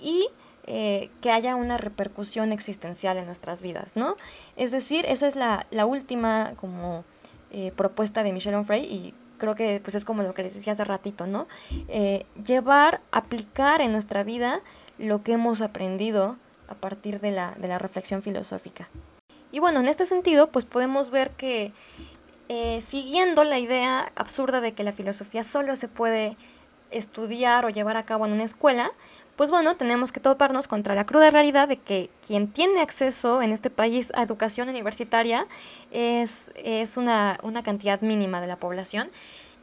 [0.00, 0.30] y
[0.66, 4.16] eh, que haya una repercusión existencial en nuestras vidas, ¿no?
[4.56, 7.04] Es decir, esa es la, última como
[7.52, 10.72] eh, propuesta de Michel Onfray y creo que pues es como lo que les decía
[10.72, 11.46] hace ratito, ¿no?
[11.86, 14.60] Eh, llevar, aplicar en nuestra vida
[14.98, 16.36] lo que hemos aprendido
[16.68, 18.88] a partir de la, de la reflexión filosófica.
[19.52, 21.72] Y bueno, en este sentido, pues podemos ver que
[22.48, 26.36] eh, siguiendo la idea absurda de que la filosofía solo se puede
[26.90, 28.92] estudiar o llevar a cabo en una escuela,
[29.34, 33.52] pues bueno, tenemos que toparnos contra la cruda realidad de que quien tiene acceso en
[33.52, 35.46] este país a educación universitaria
[35.90, 39.10] es, es una, una cantidad mínima de la población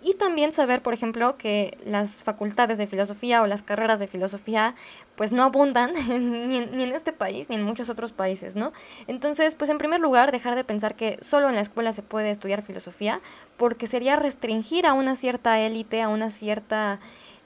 [0.03, 4.75] y también saber, por ejemplo, que las facultades de filosofía o las carreras de filosofía
[5.15, 5.93] pues no abundan
[6.49, 8.73] ni, en, este país ni en muchos otros países, ¿no?
[9.07, 12.31] Entonces, pues en primer lugar, dejar de pensar que solo en la escuela se puede
[12.31, 13.21] estudiar filosofía,
[13.57, 16.99] porque sería restringir a una cierta élite, a una cierta...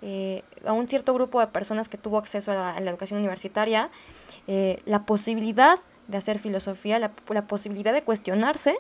[0.04, 3.89] Eh, a un cierto grupo de personas que tuvo acceso a la, educación universitaria,
[4.46, 8.78] eh, la posibilidad de hacer filosofía, la, la posibilidad de cuestionarse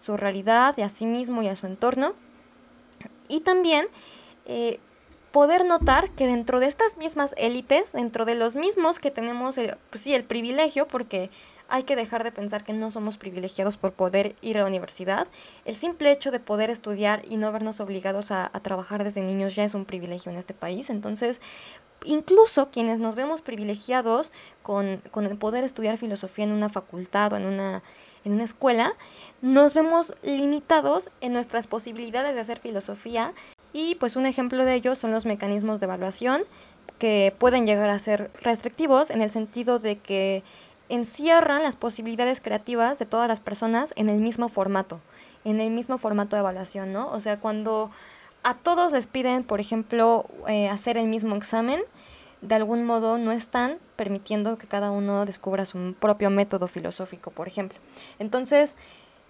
[0.00, 2.12] su realidad y a sí mismo y a su entorno,
[3.28, 3.86] y también
[4.46, 4.80] eh,
[5.32, 9.76] poder notar que dentro de estas mismas élites, dentro de los mismos que tenemos, el,
[9.90, 11.30] pues sí, el privilegio, porque
[11.68, 15.28] hay que dejar de pensar que no somos privilegiados por poder ir a la universidad.
[15.64, 19.62] El simple hecho de poder estudiar y no vernos obligados a, trabajar desde niños ya
[19.62, 20.90] es un privilegio en este país.
[20.90, 21.40] Entonces,
[22.04, 24.32] incluso quienes nos vemos privilegiados
[24.64, 27.84] con, con el poder estudiar filosofía en una facultad o en una,
[28.24, 28.94] en una escuela,
[29.42, 33.32] nos vemos limitados en nuestras posibilidades de hacer filosofía
[33.72, 36.42] y pues un ejemplo de ello son los mecanismos de evaluación
[36.98, 40.42] que pueden llegar a ser restrictivos en el sentido de que
[40.88, 45.00] encierran las posibilidades creativas de todas las personas en el mismo formato,
[45.44, 47.10] en el mismo formato de evaluación, ¿no?
[47.12, 47.90] O sea, cuando
[48.42, 51.80] a todos les piden, por ejemplo, eh, hacer el mismo examen,
[52.42, 57.48] de algún modo no están permitiendo que cada uno descubra su propio método filosófico, por
[57.48, 57.78] ejemplo.
[58.18, 58.76] Entonces,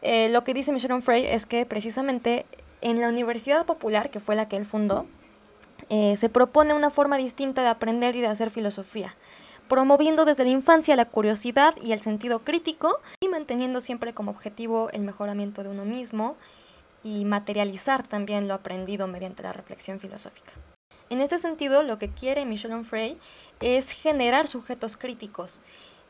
[0.02, 2.46] eh, lo que dice Michel Onfray es que precisamente
[2.80, 5.06] en la Universidad Popular, que fue la que él fundó,
[5.88, 9.16] eh, se propone una forma distinta de aprender y de hacer filosofía,
[9.68, 14.88] promoviendo desde la infancia la curiosidad y el sentido crítico y manteniendo siempre como objetivo
[14.92, 16.36] el mejoramiento de uno mismo
[17.02, 20.52] y materializar también lo aprendido mediante la reflexión filosófica.
[21.10, 23.18] En este sentido, lo que quiere Michel Onfray
[23.58, 25.58] es generar sujetos críticos,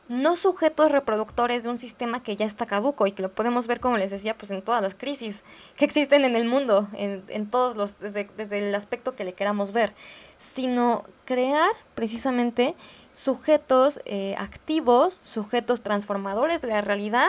[0.09, 3.81] no sujetos reproductores de un sistema que ya está caduco y que lo podemos ver,
[3.81, 5.43] como les decía, pues en todas las crisis
[5.77, 9.95] que existen en el mundo, en, todos los, desde, el aspecto que le queramos ver,
[10.37, 12.75] sino crear precisamente
[13.15, 17.29] sujetos eh, activos, sujetos transformadores de la realidad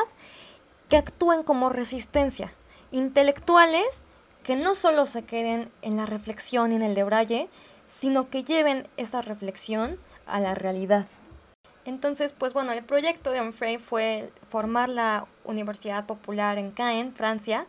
[0.89, 2.53] que actúen como resistencia,
[2.91, 4.03] intelectuales
[4.43, 7.49] que no solo se queden en la reflexión y en el de Braille,
[7.85, 11.07] sino que lleven esa reflexión a la realidad.
[11.85, 17.65] Entonces, pues bueno, el proyecto de Onfray fue formar la Universidad Popular en Caen, Francia,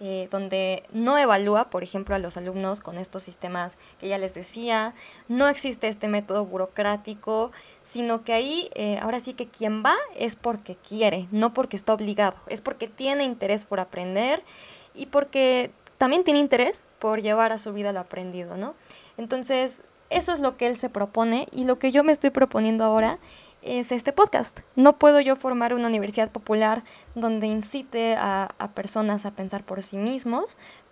[0.00, 4.34] eh, donde no evalúa, por ejemplo, a los alumnos con estos sistemas que ya les
[4.34, 4.92] decía,
[5.28, 10.36] no existe este método burocrático, sino que ahí eh, ahora sí que quien va es
[10.36, 14.42] porque quiere, no porque está obligado, es porque tiene interés por aprender
[14.94, 15.70] y porque
[16.04, 18.74] también tiene interés por llevar a su vida lo aprendido, ¿no?
[19.16, 22.84] Entonces, eso es lo que él se propone y lo que yo me estoy proponiendo
[22.84, 23.18] ahora
[23.62, 24.60] es este podcast.
[24.76, 26.84] No puedo yo formar una universidad popular
[27.14, 30.44] donde incite a, personas a pensar por sí mismos,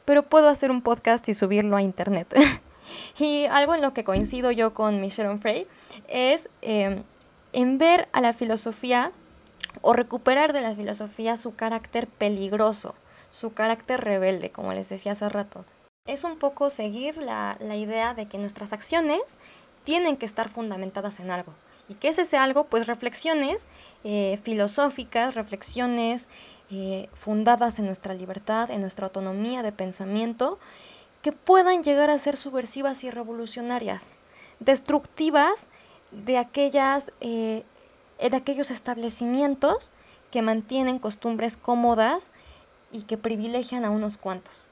[0.06, 2.34] pero puedo hacer un podcast y subirlo a internet.
[3.18, 5.66] y algo en lo que coincido yo con Michelle Onfray
[6.08, 7.02] es eh,
[7.52, 9.12] en ver a la filosofía
[9.82, 12.94] o recuperar de la filosofía su carácter peligroso,
[13.32, 15.64] su carácter rebelde, como les decía hace rato.
[16.06, 19.38] Es un poco seguir la, idea de que nuestras acciones
[19.84, 21.54] tienen que estar fundamentadas en algo.
[21.88, 22.64] ¿Y qué es ese algo?
[22.64, 23.66] Pues reflexiones
[24.04, 26.28] eh, filosóficas, reflexiones
[26.70, 30.58] eh, fundadas en nuestra libertad, en nuestra autonomía de pensamiento,
[31.22, 34.18] que puedan llegar a ser subversivas y revolucionarias,
[34.60, 35.68] destructivas
[36.10, 37.64] de, aquellas, eh,
[38.18, 39.90] de aquellos establecimientos
[40.30, 42.30] que mantienen costumbres cómodas
[42.92, 44.66] y que privilegian a unos cuantos.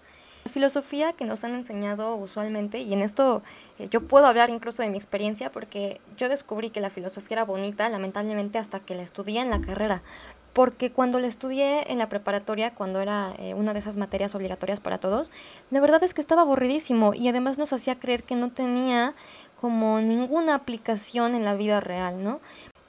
[0.45, 3.43] La filosofía que nos han enseñado usualmente, y en esto
[3.79, 7.45] eh, yo puedo hablar incluso de mi experiencia, porque yo descubrí que la filosofía era
[7.45, 10.03] bonita, lamentablemente, hasta que la estudié en la carrera.
[10.55, 14.81] Porque cuando la estudié en la preparatoria, cuando era eh, una de esas materias obligatorias
[14.81, 15.31] para todos,
[15.71, 19.15] la verdad es que estaba aburridísimo y además nos hacía creer que no tenía
[19.61, 22.41] como ninguna aplicación en la vida real, ¿no?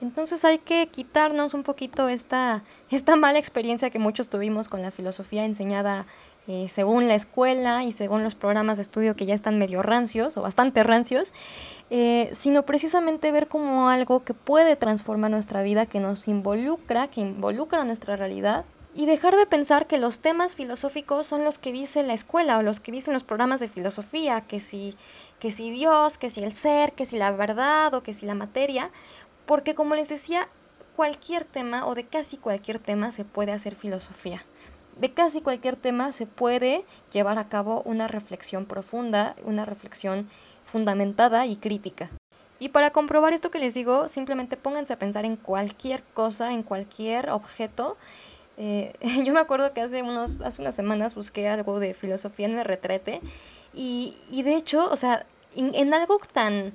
[0.02, 4.90] Entonces hay que quitarnos un poquito esta, esta mala experiencia que muchos tuvimos con la
[4.90, 6.08] filosofía enseñada
[6.48, 10.38] eh, según la escuela y según los programas de estudio que ya están medio rancios
[10.38, 11.34] o bastante rancios,
[11.92, 17.22] eh, sino precisamente ver como algo que puede transformar nuestra vida, que nos involucra, que
[17.22, 22.04] involucra nuestra realidad y dejar de pensar que los temas filosóficos son los que dice
[22.04, 24.98] la escuela o los que dicen los programas de filosofía, que si,
[25.40, 28.36] que si Dios, que si el ser, que si la verdad o que si la
[28.36, 28.92] materia,
[29.52, 30.48] porque como les decía,
[30.96, 34.46] cualquier tema o de casi cualquier tema se puede hacer filosofía
[34.96, 40.30] de casi cualquier tema se puede llevar a cabo una reflexión profunda, una reflexión
[40.64, 42.10] fundamentada y crítica.
[42.60, 46.64] Y para comprobar esto que les digo, simplemente pónganse a pensar en cualquier cosa, en
[46.64, 47.98] cualquier objeto.
[48.56, 48.94] Eh,
[49.26, 52.64] yo me acuerdo que hace, unos, hace unas semanas busqué algo de filosofía en el
[52.64, 53.20] retrete
[53.74, 55.26] y, de hecho, o sea,
[55.56, 56.72] en, algo tan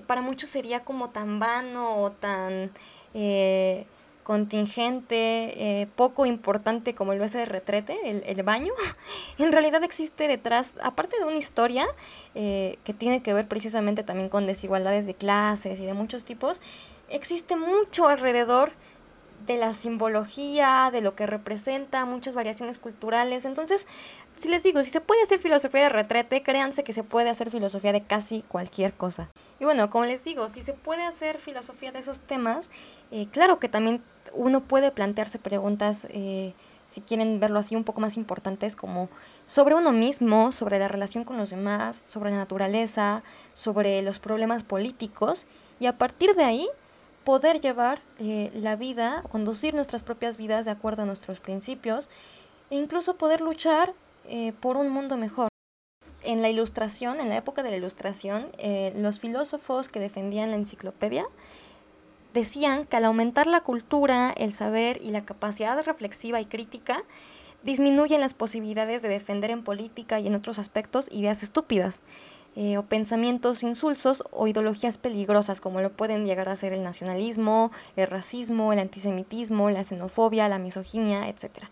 [0.00, 2.70] que para muchos sería como tan vano o tan...
[3.14, 3.86] Eh,
[4.22, 8.72] contingente, eh, poco importante como lo es el retrete, el, baño,
[9.38, 11.84] en realidad existe detrás, aparte de una historia
[12.36, 16.60] eh, que tiene que ver precisamente también con desigualdades de clases y de muchos tipos,
[17.08, 18.70] existe mucho alrededor
[19.46, 23.44] de la simbología, de lo que representa, muchas variaciones culturales.
[23.44, 23.86] Entonces,
[24.36, 27.50] si les digo, si se puede hacer filosofía de retrete, créanse que se puede hacer
[27.50, 29.28] filosofía de casi cualquier cosa.
[29.58, 32.70] Y bueno, como les digo, si se puede hacer filosofía de esos temas,
[33.10, 36.54] eh, claro que también uno puede plantearse preguntas, eh,
[36.86, 39.08] si quieren verlo así, un poco más importantes, como
[39.46, 43.22] sobre uno mismo, sobre la relación con los demás, sobre la naturaleza,
[43.54, 45.44] sobre los problemas políticos,
[45.78, 46.68] y a partir de ahí
[47.24, 52.08] poder llevar eh, la vida, conducir nuestras propias vidas de acuerdo a nuestros principios,
[52.70, 53.92] e incluso poder luchar
[54.60, 55.50] por un mundo mejor.
[56.22, 60.56] En la ilustración, en la época de la ilustración, eh, los filósofos que defendían la
[60.56, 61.24] enciclopedia
[62.34, 67.02] decían que al aumentar la cultura, el saber y la capacidad reflexiva y crítica,
[67.62, 72.00] disminuyen las posibilidades de defender en política y en otros aspectos ideas estúpidas,
[72.56, 77.70] eh, o pensamientos insulsos o ideologías peligrosas, como lo pueden llegar a ser el nacionalismo,
[77.96, 81.64] el racismo, el antisemitismo, la xenofobia, la misoginia, etc.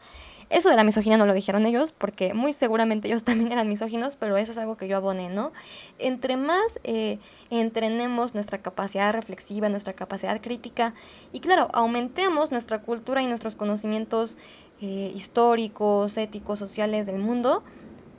[0.51, 4.17] Eso de la misoginia no lo dijeron ellos, porque muy seguramente ellos también eran misóginos,
[4.17, 5.53] pero eso es algo que yo aboné, ¿no?
[5.99, 7.19] Entre más eh,
[7.51, 10.95] entrenemos nuestra capacidad reflexiva, nuestra capacidad crítica,
[11.33, 14.37] y claro, aumentemos nuestra cultura y nuestros conocimientos
[14.81, 17.63] eh, históricos, éticos, sociales del mundo,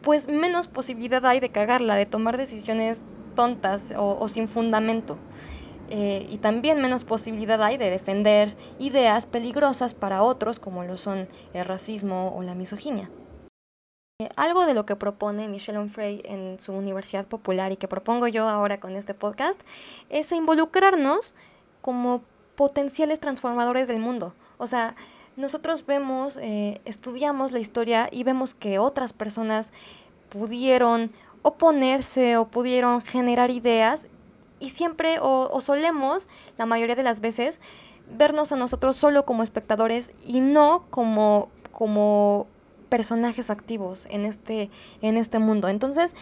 [0.02, 5.18] pues menos posibilidad hay de cagarla, de tomar decisiones tontas o sin fundamento.
[5.92, 11.28] Eh, y también menos posibilidad hay de defender ideas peligrosas para otros como lo son
[11.54, 13.10] el racismo o la misoginia.
[14.20, 18.28] Eh, algo de lo que propone Michelle Onfray en su Universidad Popular y que propongo
[18.28, 19.60] yo ahora con este podcast
[20.10, 21.34] es involucrarnos
[21.82, 22.22] como
[22.56, 24.36] potenciales transformadores del mundo.
[24.60, 24.96] O sea,
[25.36, 29.72] nosotros vemos, eh, estudiamos la historia y vemos que otras personas
[30.30, 31.12] pudieron
[31.42, 34.08] oponerse o pudieron generar ideas
[34.60, 36.28] y siempre o, solemos,
[36.58, 37.60] la mayoría de las veces,
[38.18, 42.48] vernos a nosotros solo como espectadores y no como, como
[42.90, 44.70] personajes activos en este,
[45.02, 45.70] en este mundo.
[45.70, 46.16] Entonces,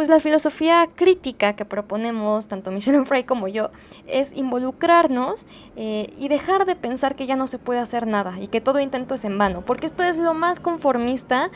[0.00, 3.68] pues la filosofía crítica que proponemos, tanto Michelle Onfray como yo,
[4.06, 5.44] es involucrarnos
[5.76, 8.80] eh, y dejar de pensar que ya no se puede hacer nada y que todo
[8.80, 11.50] intento es en vano, porque esto es lo más conformista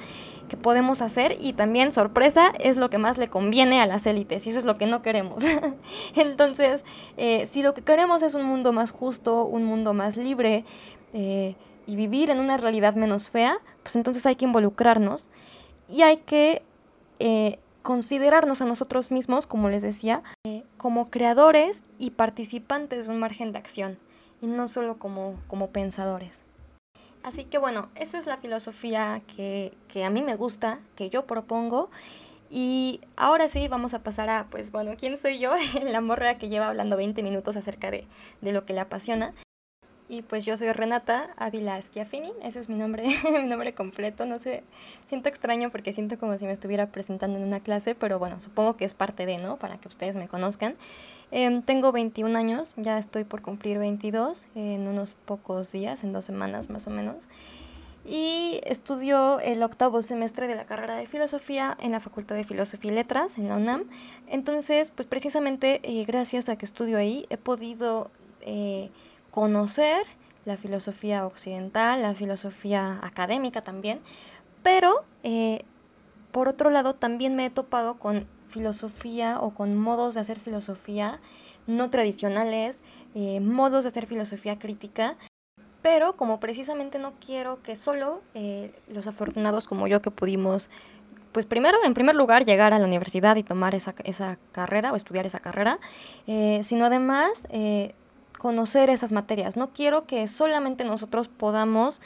[0.51, 4.47] que podemos hacer y también, sorpresa, es lo que más le conviene a las élites
[4.47, 5.43] y eso es lo que no queremos.
[6.15, 6.85] Entonces,
[7.17, 10.67] eh, si lo que queremos es un mundo más justo, un mundo más libre
[11.15, 15.31] eh, y vivir en una realidad menos fea, pues entonces hay que involucrarnos
[15.89, 16.63] y hay que
[17.85, 20.23] considerarnos a nosotros mismos, como les decía,
[20.79, 23.99] como creadores y participantes de un margen de acción
[24.41, 26.41] y no solo como, como pensadores.
[27.23, 31.91] Así que bueno, esa es la filosofía que, a mí me gusta, que yo propongo.
[32.51, 35.53] Y ahora sí, vamos a pasar a, pues bueno, ¿quién soy yo?
[35.85, 38.07] la morra que lleva hablando 20 minutos acerca de,
[38.41, 39.35] de lo que le apasiona.
[40.07, 43.05] Y pues yo soy Renata Ávila Schiaffini, ese es mi nombre,
[43.43, 44.27] mi nombre completo.
[44.27, 44.63] No sé,
[45.07, 48.77] siento extraño porque siento como si me estuviera presentando en una clase, pero bueno, supongo
[48.77, 49.57] que es parte de, ¿no?
[49.57, 50.77] Para que ustedes me conozcan.
[51.31, 56.27] Em, tengo 21 años, ya estoy por cumplir 22 en unos pocos días, en dos
[56.27, 57.27] semanas más o menos.
[58.07, 62.93] Y estudio el octavo semestre de la carrera de filosofía en la Facultad de Filosofía
[62.93, 63.85] y Letras, en la UNAM.
[64.27, 68.11] Entonces, pues precisamente eh, gracias a que estudio ahí, he podido...
[68.43, 68.91] Eh,
[69.35, 70.07] conocer
[70.45, 73.99] la filosofía occidental, la filosofía académica también,
[74.63, 75.65] pero eh,
[76.31, 81.19] por otro lado también me he topado con filosofía o con modos de hacer filosofía
[81.67, 82.85] no tradicionales,
[83.17, 85.17] eh, modos de hacer filosofía crítica,
[85.83, 90.69] pero como precisamente no quiero que solo eh, los afortunados como yo que pudimos
[91.33, 94.97] pues primero, en primer lugar, llegar a la universidad y tomar esa, esa carrera o
[94.97, 95.81] estudiar esa carrera,
[96.63, 97.43] sino además
[98.45, 99.57] conocer esas materias.
[99.57, 102.03] No quiero que solamente nosotros podamos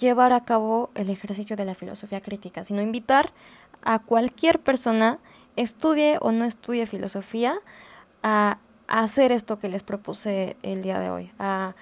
[0.00, 3.34] llevar a cabo el ejercicio de la filosofía crítica, sino invitar
[3.82, 5.18] a cualquier persona,
[5.56, 7.58] estudie o no estudie filosofía,
[8.22, 8.56] a,
[8.88, 11.74] hacer esto que les propuse el día de hoy, a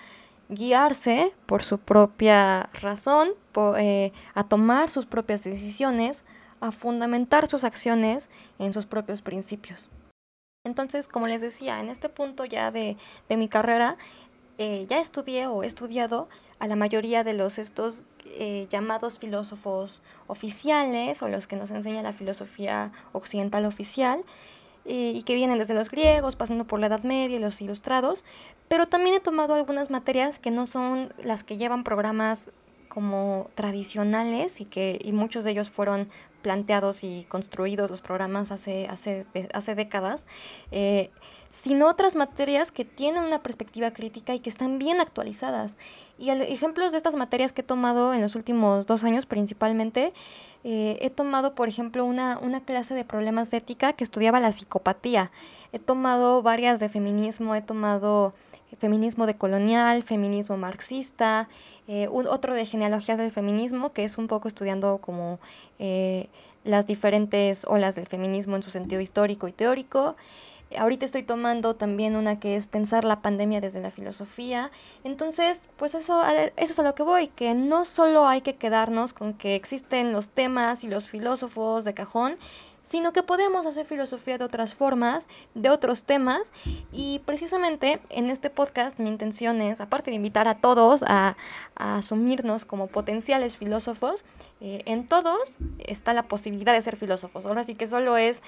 [0.48, 3.28] guiarse por su propia razón,
[3.78, 6.24] eh, a tomar sus propias decisiones,
[6.60, 9.88] a fundamentar sus acciones en sus propios principios.
[10.64, 12.96] Entonces, como les decía, en este punto ya de,
[13.28, 13.96] mi carrera,
[14.58, 16.28] eh, ya estudié o he estudiado
[16.60, 22.00] a la mayoría de los estos eh, llamados filósofos oficiales o los que nos enseña
[22.02, 24.22] la filosofía occidental oficial
[24.84, 28.24] eh, y que vienen desde los griegos, pasando por la Edad Media y los ilustrados,
[28.68, 32.52] pero también he tomado algunas materias que no son las que llevan programas
[32.88, 36.08] como tradicionales y que y muchos de ellos fueron
[36.42, 39.24] planteados y construidos los programas hace, hace,
[39.54, 40.26] hace décadas,
[40.70, 41.10] eh,
[41.48, 45.76] sino otras materias que tienen una perspectiva crítica y que están bien actualizadas.
[46.18, 50.12] Y ejemplos de estas materias que he tomado en los últimos dos años principalmente,
[50.64, 54.52] eh, he tomado, por ejemplo, una, una clase de problemas de ética que estudiaba la
[54.52, 55.30] psicopatía.
[55.72, 58.34] He tomado varias de feminismo, he tomado
[58.78, 61.48] feminismo decolonial, feminismo marxista,
[61.88, 65.40] eh, un, otro de genealogías del feminismo, que es un poco estudiando como
[65.78, 66.28] eh,
[66.64, 70.16] las diferentes olas del feminismo en su sentido histórico y teórico.
[70.78, 74.70] Ahorita estoy tomando también una que es pensar la pandemia desde la filosofía.
[75.04, 79.12] Entonces, pues eso, eso es a lo que voy, que no solo hay que quedarnos
[79.12, 82.38] con que existen los temas y los filósofos de cajón,
[82.82, 86.52] sino que podemos hacer filosofía de otras formas, de otros temas.
[86.92, 91.36] Y precisamente en este podcast mi intención es, aparte de invitar a todos a,
[91.76, 94.24] asumirnos como potenciales filósofos,
[94.60, 97.46] eh, en todos está la posibilidad de ser filósofos.
[97.46, 98.42] Ahora sí que solo es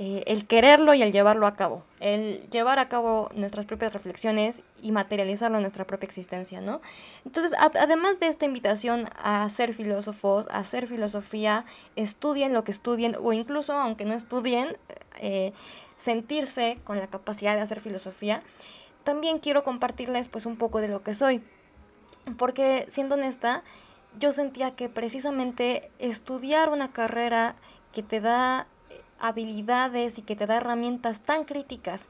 [0.00, 4.62] eh, el quererlo y el llevarlo a cabo, el llevar a cabo nuestras propias reflexiones
[4.80, 6.80] y materializarlo en nuestra propia existencia, ¿no?
[7.24, 11.64] Entonces, además de esta invitación a ser filósofos, a hacer filosofía,
[11.96, 14.76] estudien lo que estudien o incluso, aunque no estudien,
[15.18, 15.52] eh,
[15.96, 18.40] sentirse con la capacidad de hacer filosofía,
[19.02, 21.42] también quiero compartirles pues un poco de lo que soy,
[22.36, 23.64] porque siendo honesta,
[24.16, 27.56] yo sentía que precisamente estudiar una carrera
[27.92, 28.68] que te da
[29.20, 32.08] habilidades y que te da herramientas tan críticas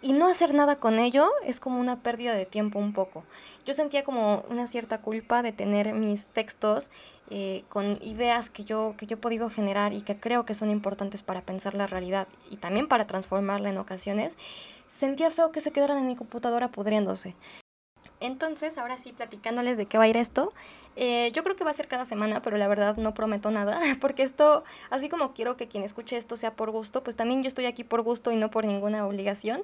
[0.00, 3.24] y no hacer nada con ello es como una pérdida de tiempo un poco.
[3.66, 6.90] Yo sentía como una cierta culpa de tener mis textos
[7.30, 10.70] eh, con ideas que yo, que yo he podido generar y que creo que son
[10.70, 14.38] importantes para pensar la realidad y también para transformarla en ocasiones.
[14.86, 17.34] Sentía feo que se quedaran en mi computadora pudriéndose.
[18.20, 20.52] Entonces, ahora sí, platicándoles de qué va a ir esto,
[20.96, 23.78] eh, yo creo que va a ser cada semana, pero la verdad no prometo nada,
[24.00, 27.48] porque esto, así como quiero que quien escuche esto sea por gusto, pues también yo
[27.48, 29.62] estoy aquí por gusto y no por ninguna obligación.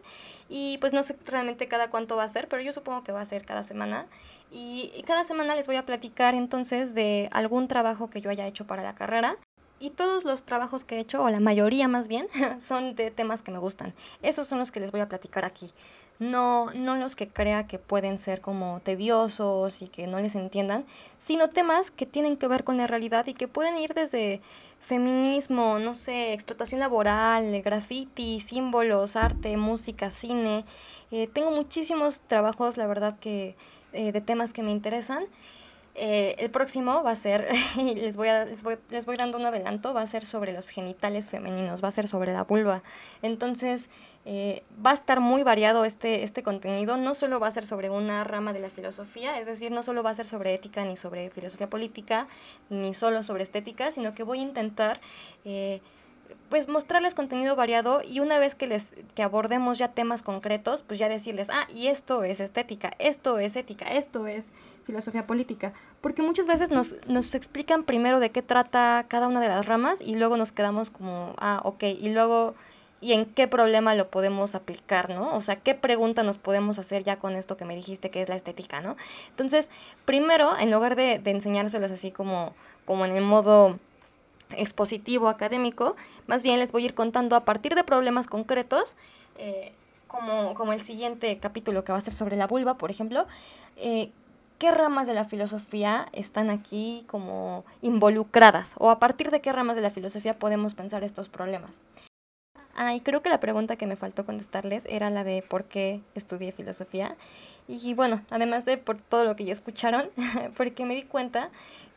[0.48, 3.20] Y pues no sé realmente cada cuánto va a ser, pero yo supongo que va
[3.20, 4.06] a ser cada semana.
[4.52, 8.46] Y, y cada semana les voy a platicar entonces de algún trabajo que yo haya
[8.46, 9.36] hecho para la carrera.
[9.80, 12.28] Y todos los trabajos que he hecho, o la mayoría más bien,
[12.58, 13.92] son de temas que me gustan.
[14.22, 15.72] Esos son los que les voy a platicar aquí.
[16.18, 20.84] No, no los que crea que pueden ser como tediosos y que no les entiendan,
[21.18, 24.40] sino temas que tienen que ver con la realidad y que pueden ir desde
[24.80, 30.64] feminismo, no sé, explotación laboral, graffiti, símbolos, arte, música, cine.
[31.10, 33.56] Eh, tengo muchísimos trabajos, la verdad, que
[33.92, 35.24] eh, de temas que me interesan.
[35.94, 39.46] Eh, el próximo va a ser, les voy, a, les, voy, les voy dando un
[39.46, 42.82] adelanto, va a ser sobre los genitales femeninos, va a ser sobre la vulva.
[43.22, 43.88] Entonces,
[44.26, 47.90] eh, va a estar muy variado este, este contenido, no solo va a ser sobre
[47.90, 50.96] una rama de la filosofía, es decir, no solo va a ser sobre ética ni
[50.96, 52.26] sobre filosofía política,
[52.70, 55.00] ni solo sobre estética, sino que voy a intentar
[55.44, 55.82] eh,
[56.48, 60.98] pues mostrarles contenido variado y una vez que les que abordemos ya temas concretos, pues
[60.98, 64.52] ya decirles, ah, y esto es estética, esto es ética, esto es
[64.84, 69.48] filosofía política, porque muchas veces nos, nos explican primero de qué trata cada una de
[69.48, 72.54] las ramas y luego nos quedamos como, ah, ok, y luego
[73.00, 75.34] y en qué problema lo podemos aplicar, ¿no?
[75.36, 78.30] O sea, qué pregunta nos podemos hacer ya con esto que me dijiste que es
[78.30, 78.96] la estética, ¿no?
[79.28, 79.68] Entonces,
[80.06, 82.54] primero, en lugar de, de enseñárselos así como,
[82.86, 83.78] como en el modo
[84.56, 85.96] expositivo académico,
[86.26, 88.96] más bien les voy a ir contando a partir de problemas concretos,
[89.38, 89.72] eh,
[90.08, 93.26] como, como el siguiente capítulo que va a ser sobre la vulva, por ejemplo,
[93.76, 94.10] eh,
[94.58, 99.76] qué ramas de la filosofía están aquí como involucradas o a partir de qué ramas
[99.76, 101.80] de la filosofía podemos pensar estos problemas.
[102.76, 106.00] Ah, y creo que la pregunta que me faltó contestarles era la de por qué
[106.14, 107.16] estudié filosofía.
[107.68, 110.10] Y bueno, además de por todo lo que ya escucharon,
[110.56, 111.50] porque me di cuenta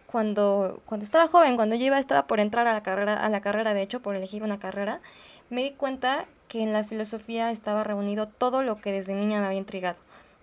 [0.07, 3.41] cuando, cuando estaba joven, cuando yo iba, estaba por entrar a la carrera, a la
[3.41, 5.01] carrera, de hecho, por elegir una carrera,
[5.49, 9.47] me di cuenta que en la filosofía estaba reunido todo lo que desde niña me
[9.47, 9.97] había intrigado.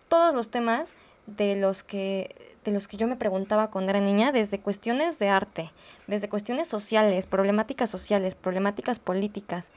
[0.08, 0.94] Todos los temas
[1.26, 5.28] de los que de los que yo me preguntaba cuando era niña, desde cuestiones de
[5.28, 5.70] arte,
[6.06, 9.70] desde cuestiones sociales, problemáticas sociales, problemáticas políticas,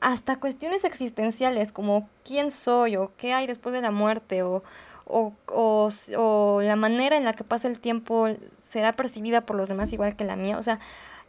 [0.00, 4.62] hasta cuestiones existenciales como quién soy o qué hay después de la muerte o,
[5.06, 8.28] o, o, la manera en la que pasa el tiempo
[8.58, 10.58] será percibida por los demás igual que la mía.
[10.58, 10.80] O sea,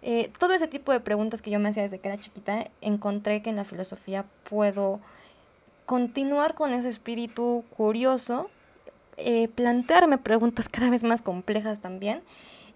[0.02, 3.42] eh, todo ese tipo de preguntas que yo me hacía desde que era chiquita, encontré
[3.42, 5.00] que en la filosofía puedo
[5.86, 8.50] continuar con ese espíritu curioso,
[9.18, 12.22] eh, plantearme preguntas cada vez más complejas también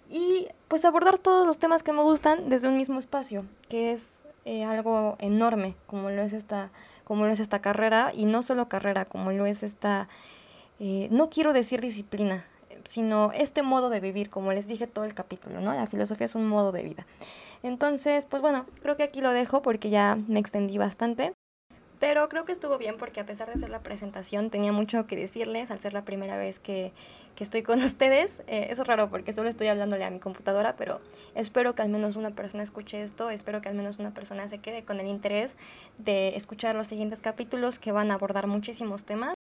[0.10, 4.22] y pues abordar todos los temas que me gustan desde un mismo espacio, que es
[4.46, 6.72] eh, algo enorme como lo es esta
[7.04, 10.08] como lo es esta carrera y no solo carrera como lo es esta
[10.80, 12.46] eh, no quiero decir disciplina
[12.86, 16.36] sino este modo de vivir como les dije todo el capítulo no la filosofía es
[16.36, 17.06] un modo de vida
[17.64, 21.34] entonces pues bueno creo que aquí lo dejo porque ya me extendí bastante
[22.00, 25.18] pero creo que estuvo bien porque a pesar de hacer la presentación tenía mucho que
[25.18, 26.94] decirles al ser la primera vez que,
[27.36, 28.42] que estoy con ustedes.
[28.48, 31.02] Eh, es raro porque solo estoy hablándole a mi computadora, pero
[31.36, 34.60] espero que al menos una persona escuche esto, espero que al menos una persona se
[34.60, 35.58] quede con el interés
[35.98, 39.39] de escuchar los siguientes capítulos que van a abordar muchísimos temas.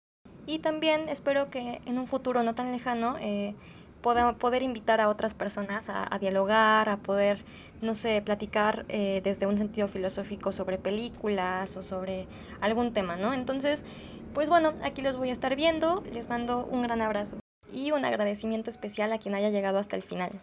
[0.46, 3.54] Y también espero que en un futuro no tan lejano eh,
[4.02, 7.42] poder invitar a otras personas a, a dialogar, a poder
[7.84, 12.26] no sé, platicar eh, desde un sentido filosófico sobre películas o sobre
[12.60, 13.32] algún tema, ¿no?
[13.32, 13.84] Entonces,
[14.32, 17.38] pues bueno, aquí los voy a estar viendo, les mando un gran abrazo
[17.72, 20.40] y un agradecimiento especial a quien haya llegado hasta el final.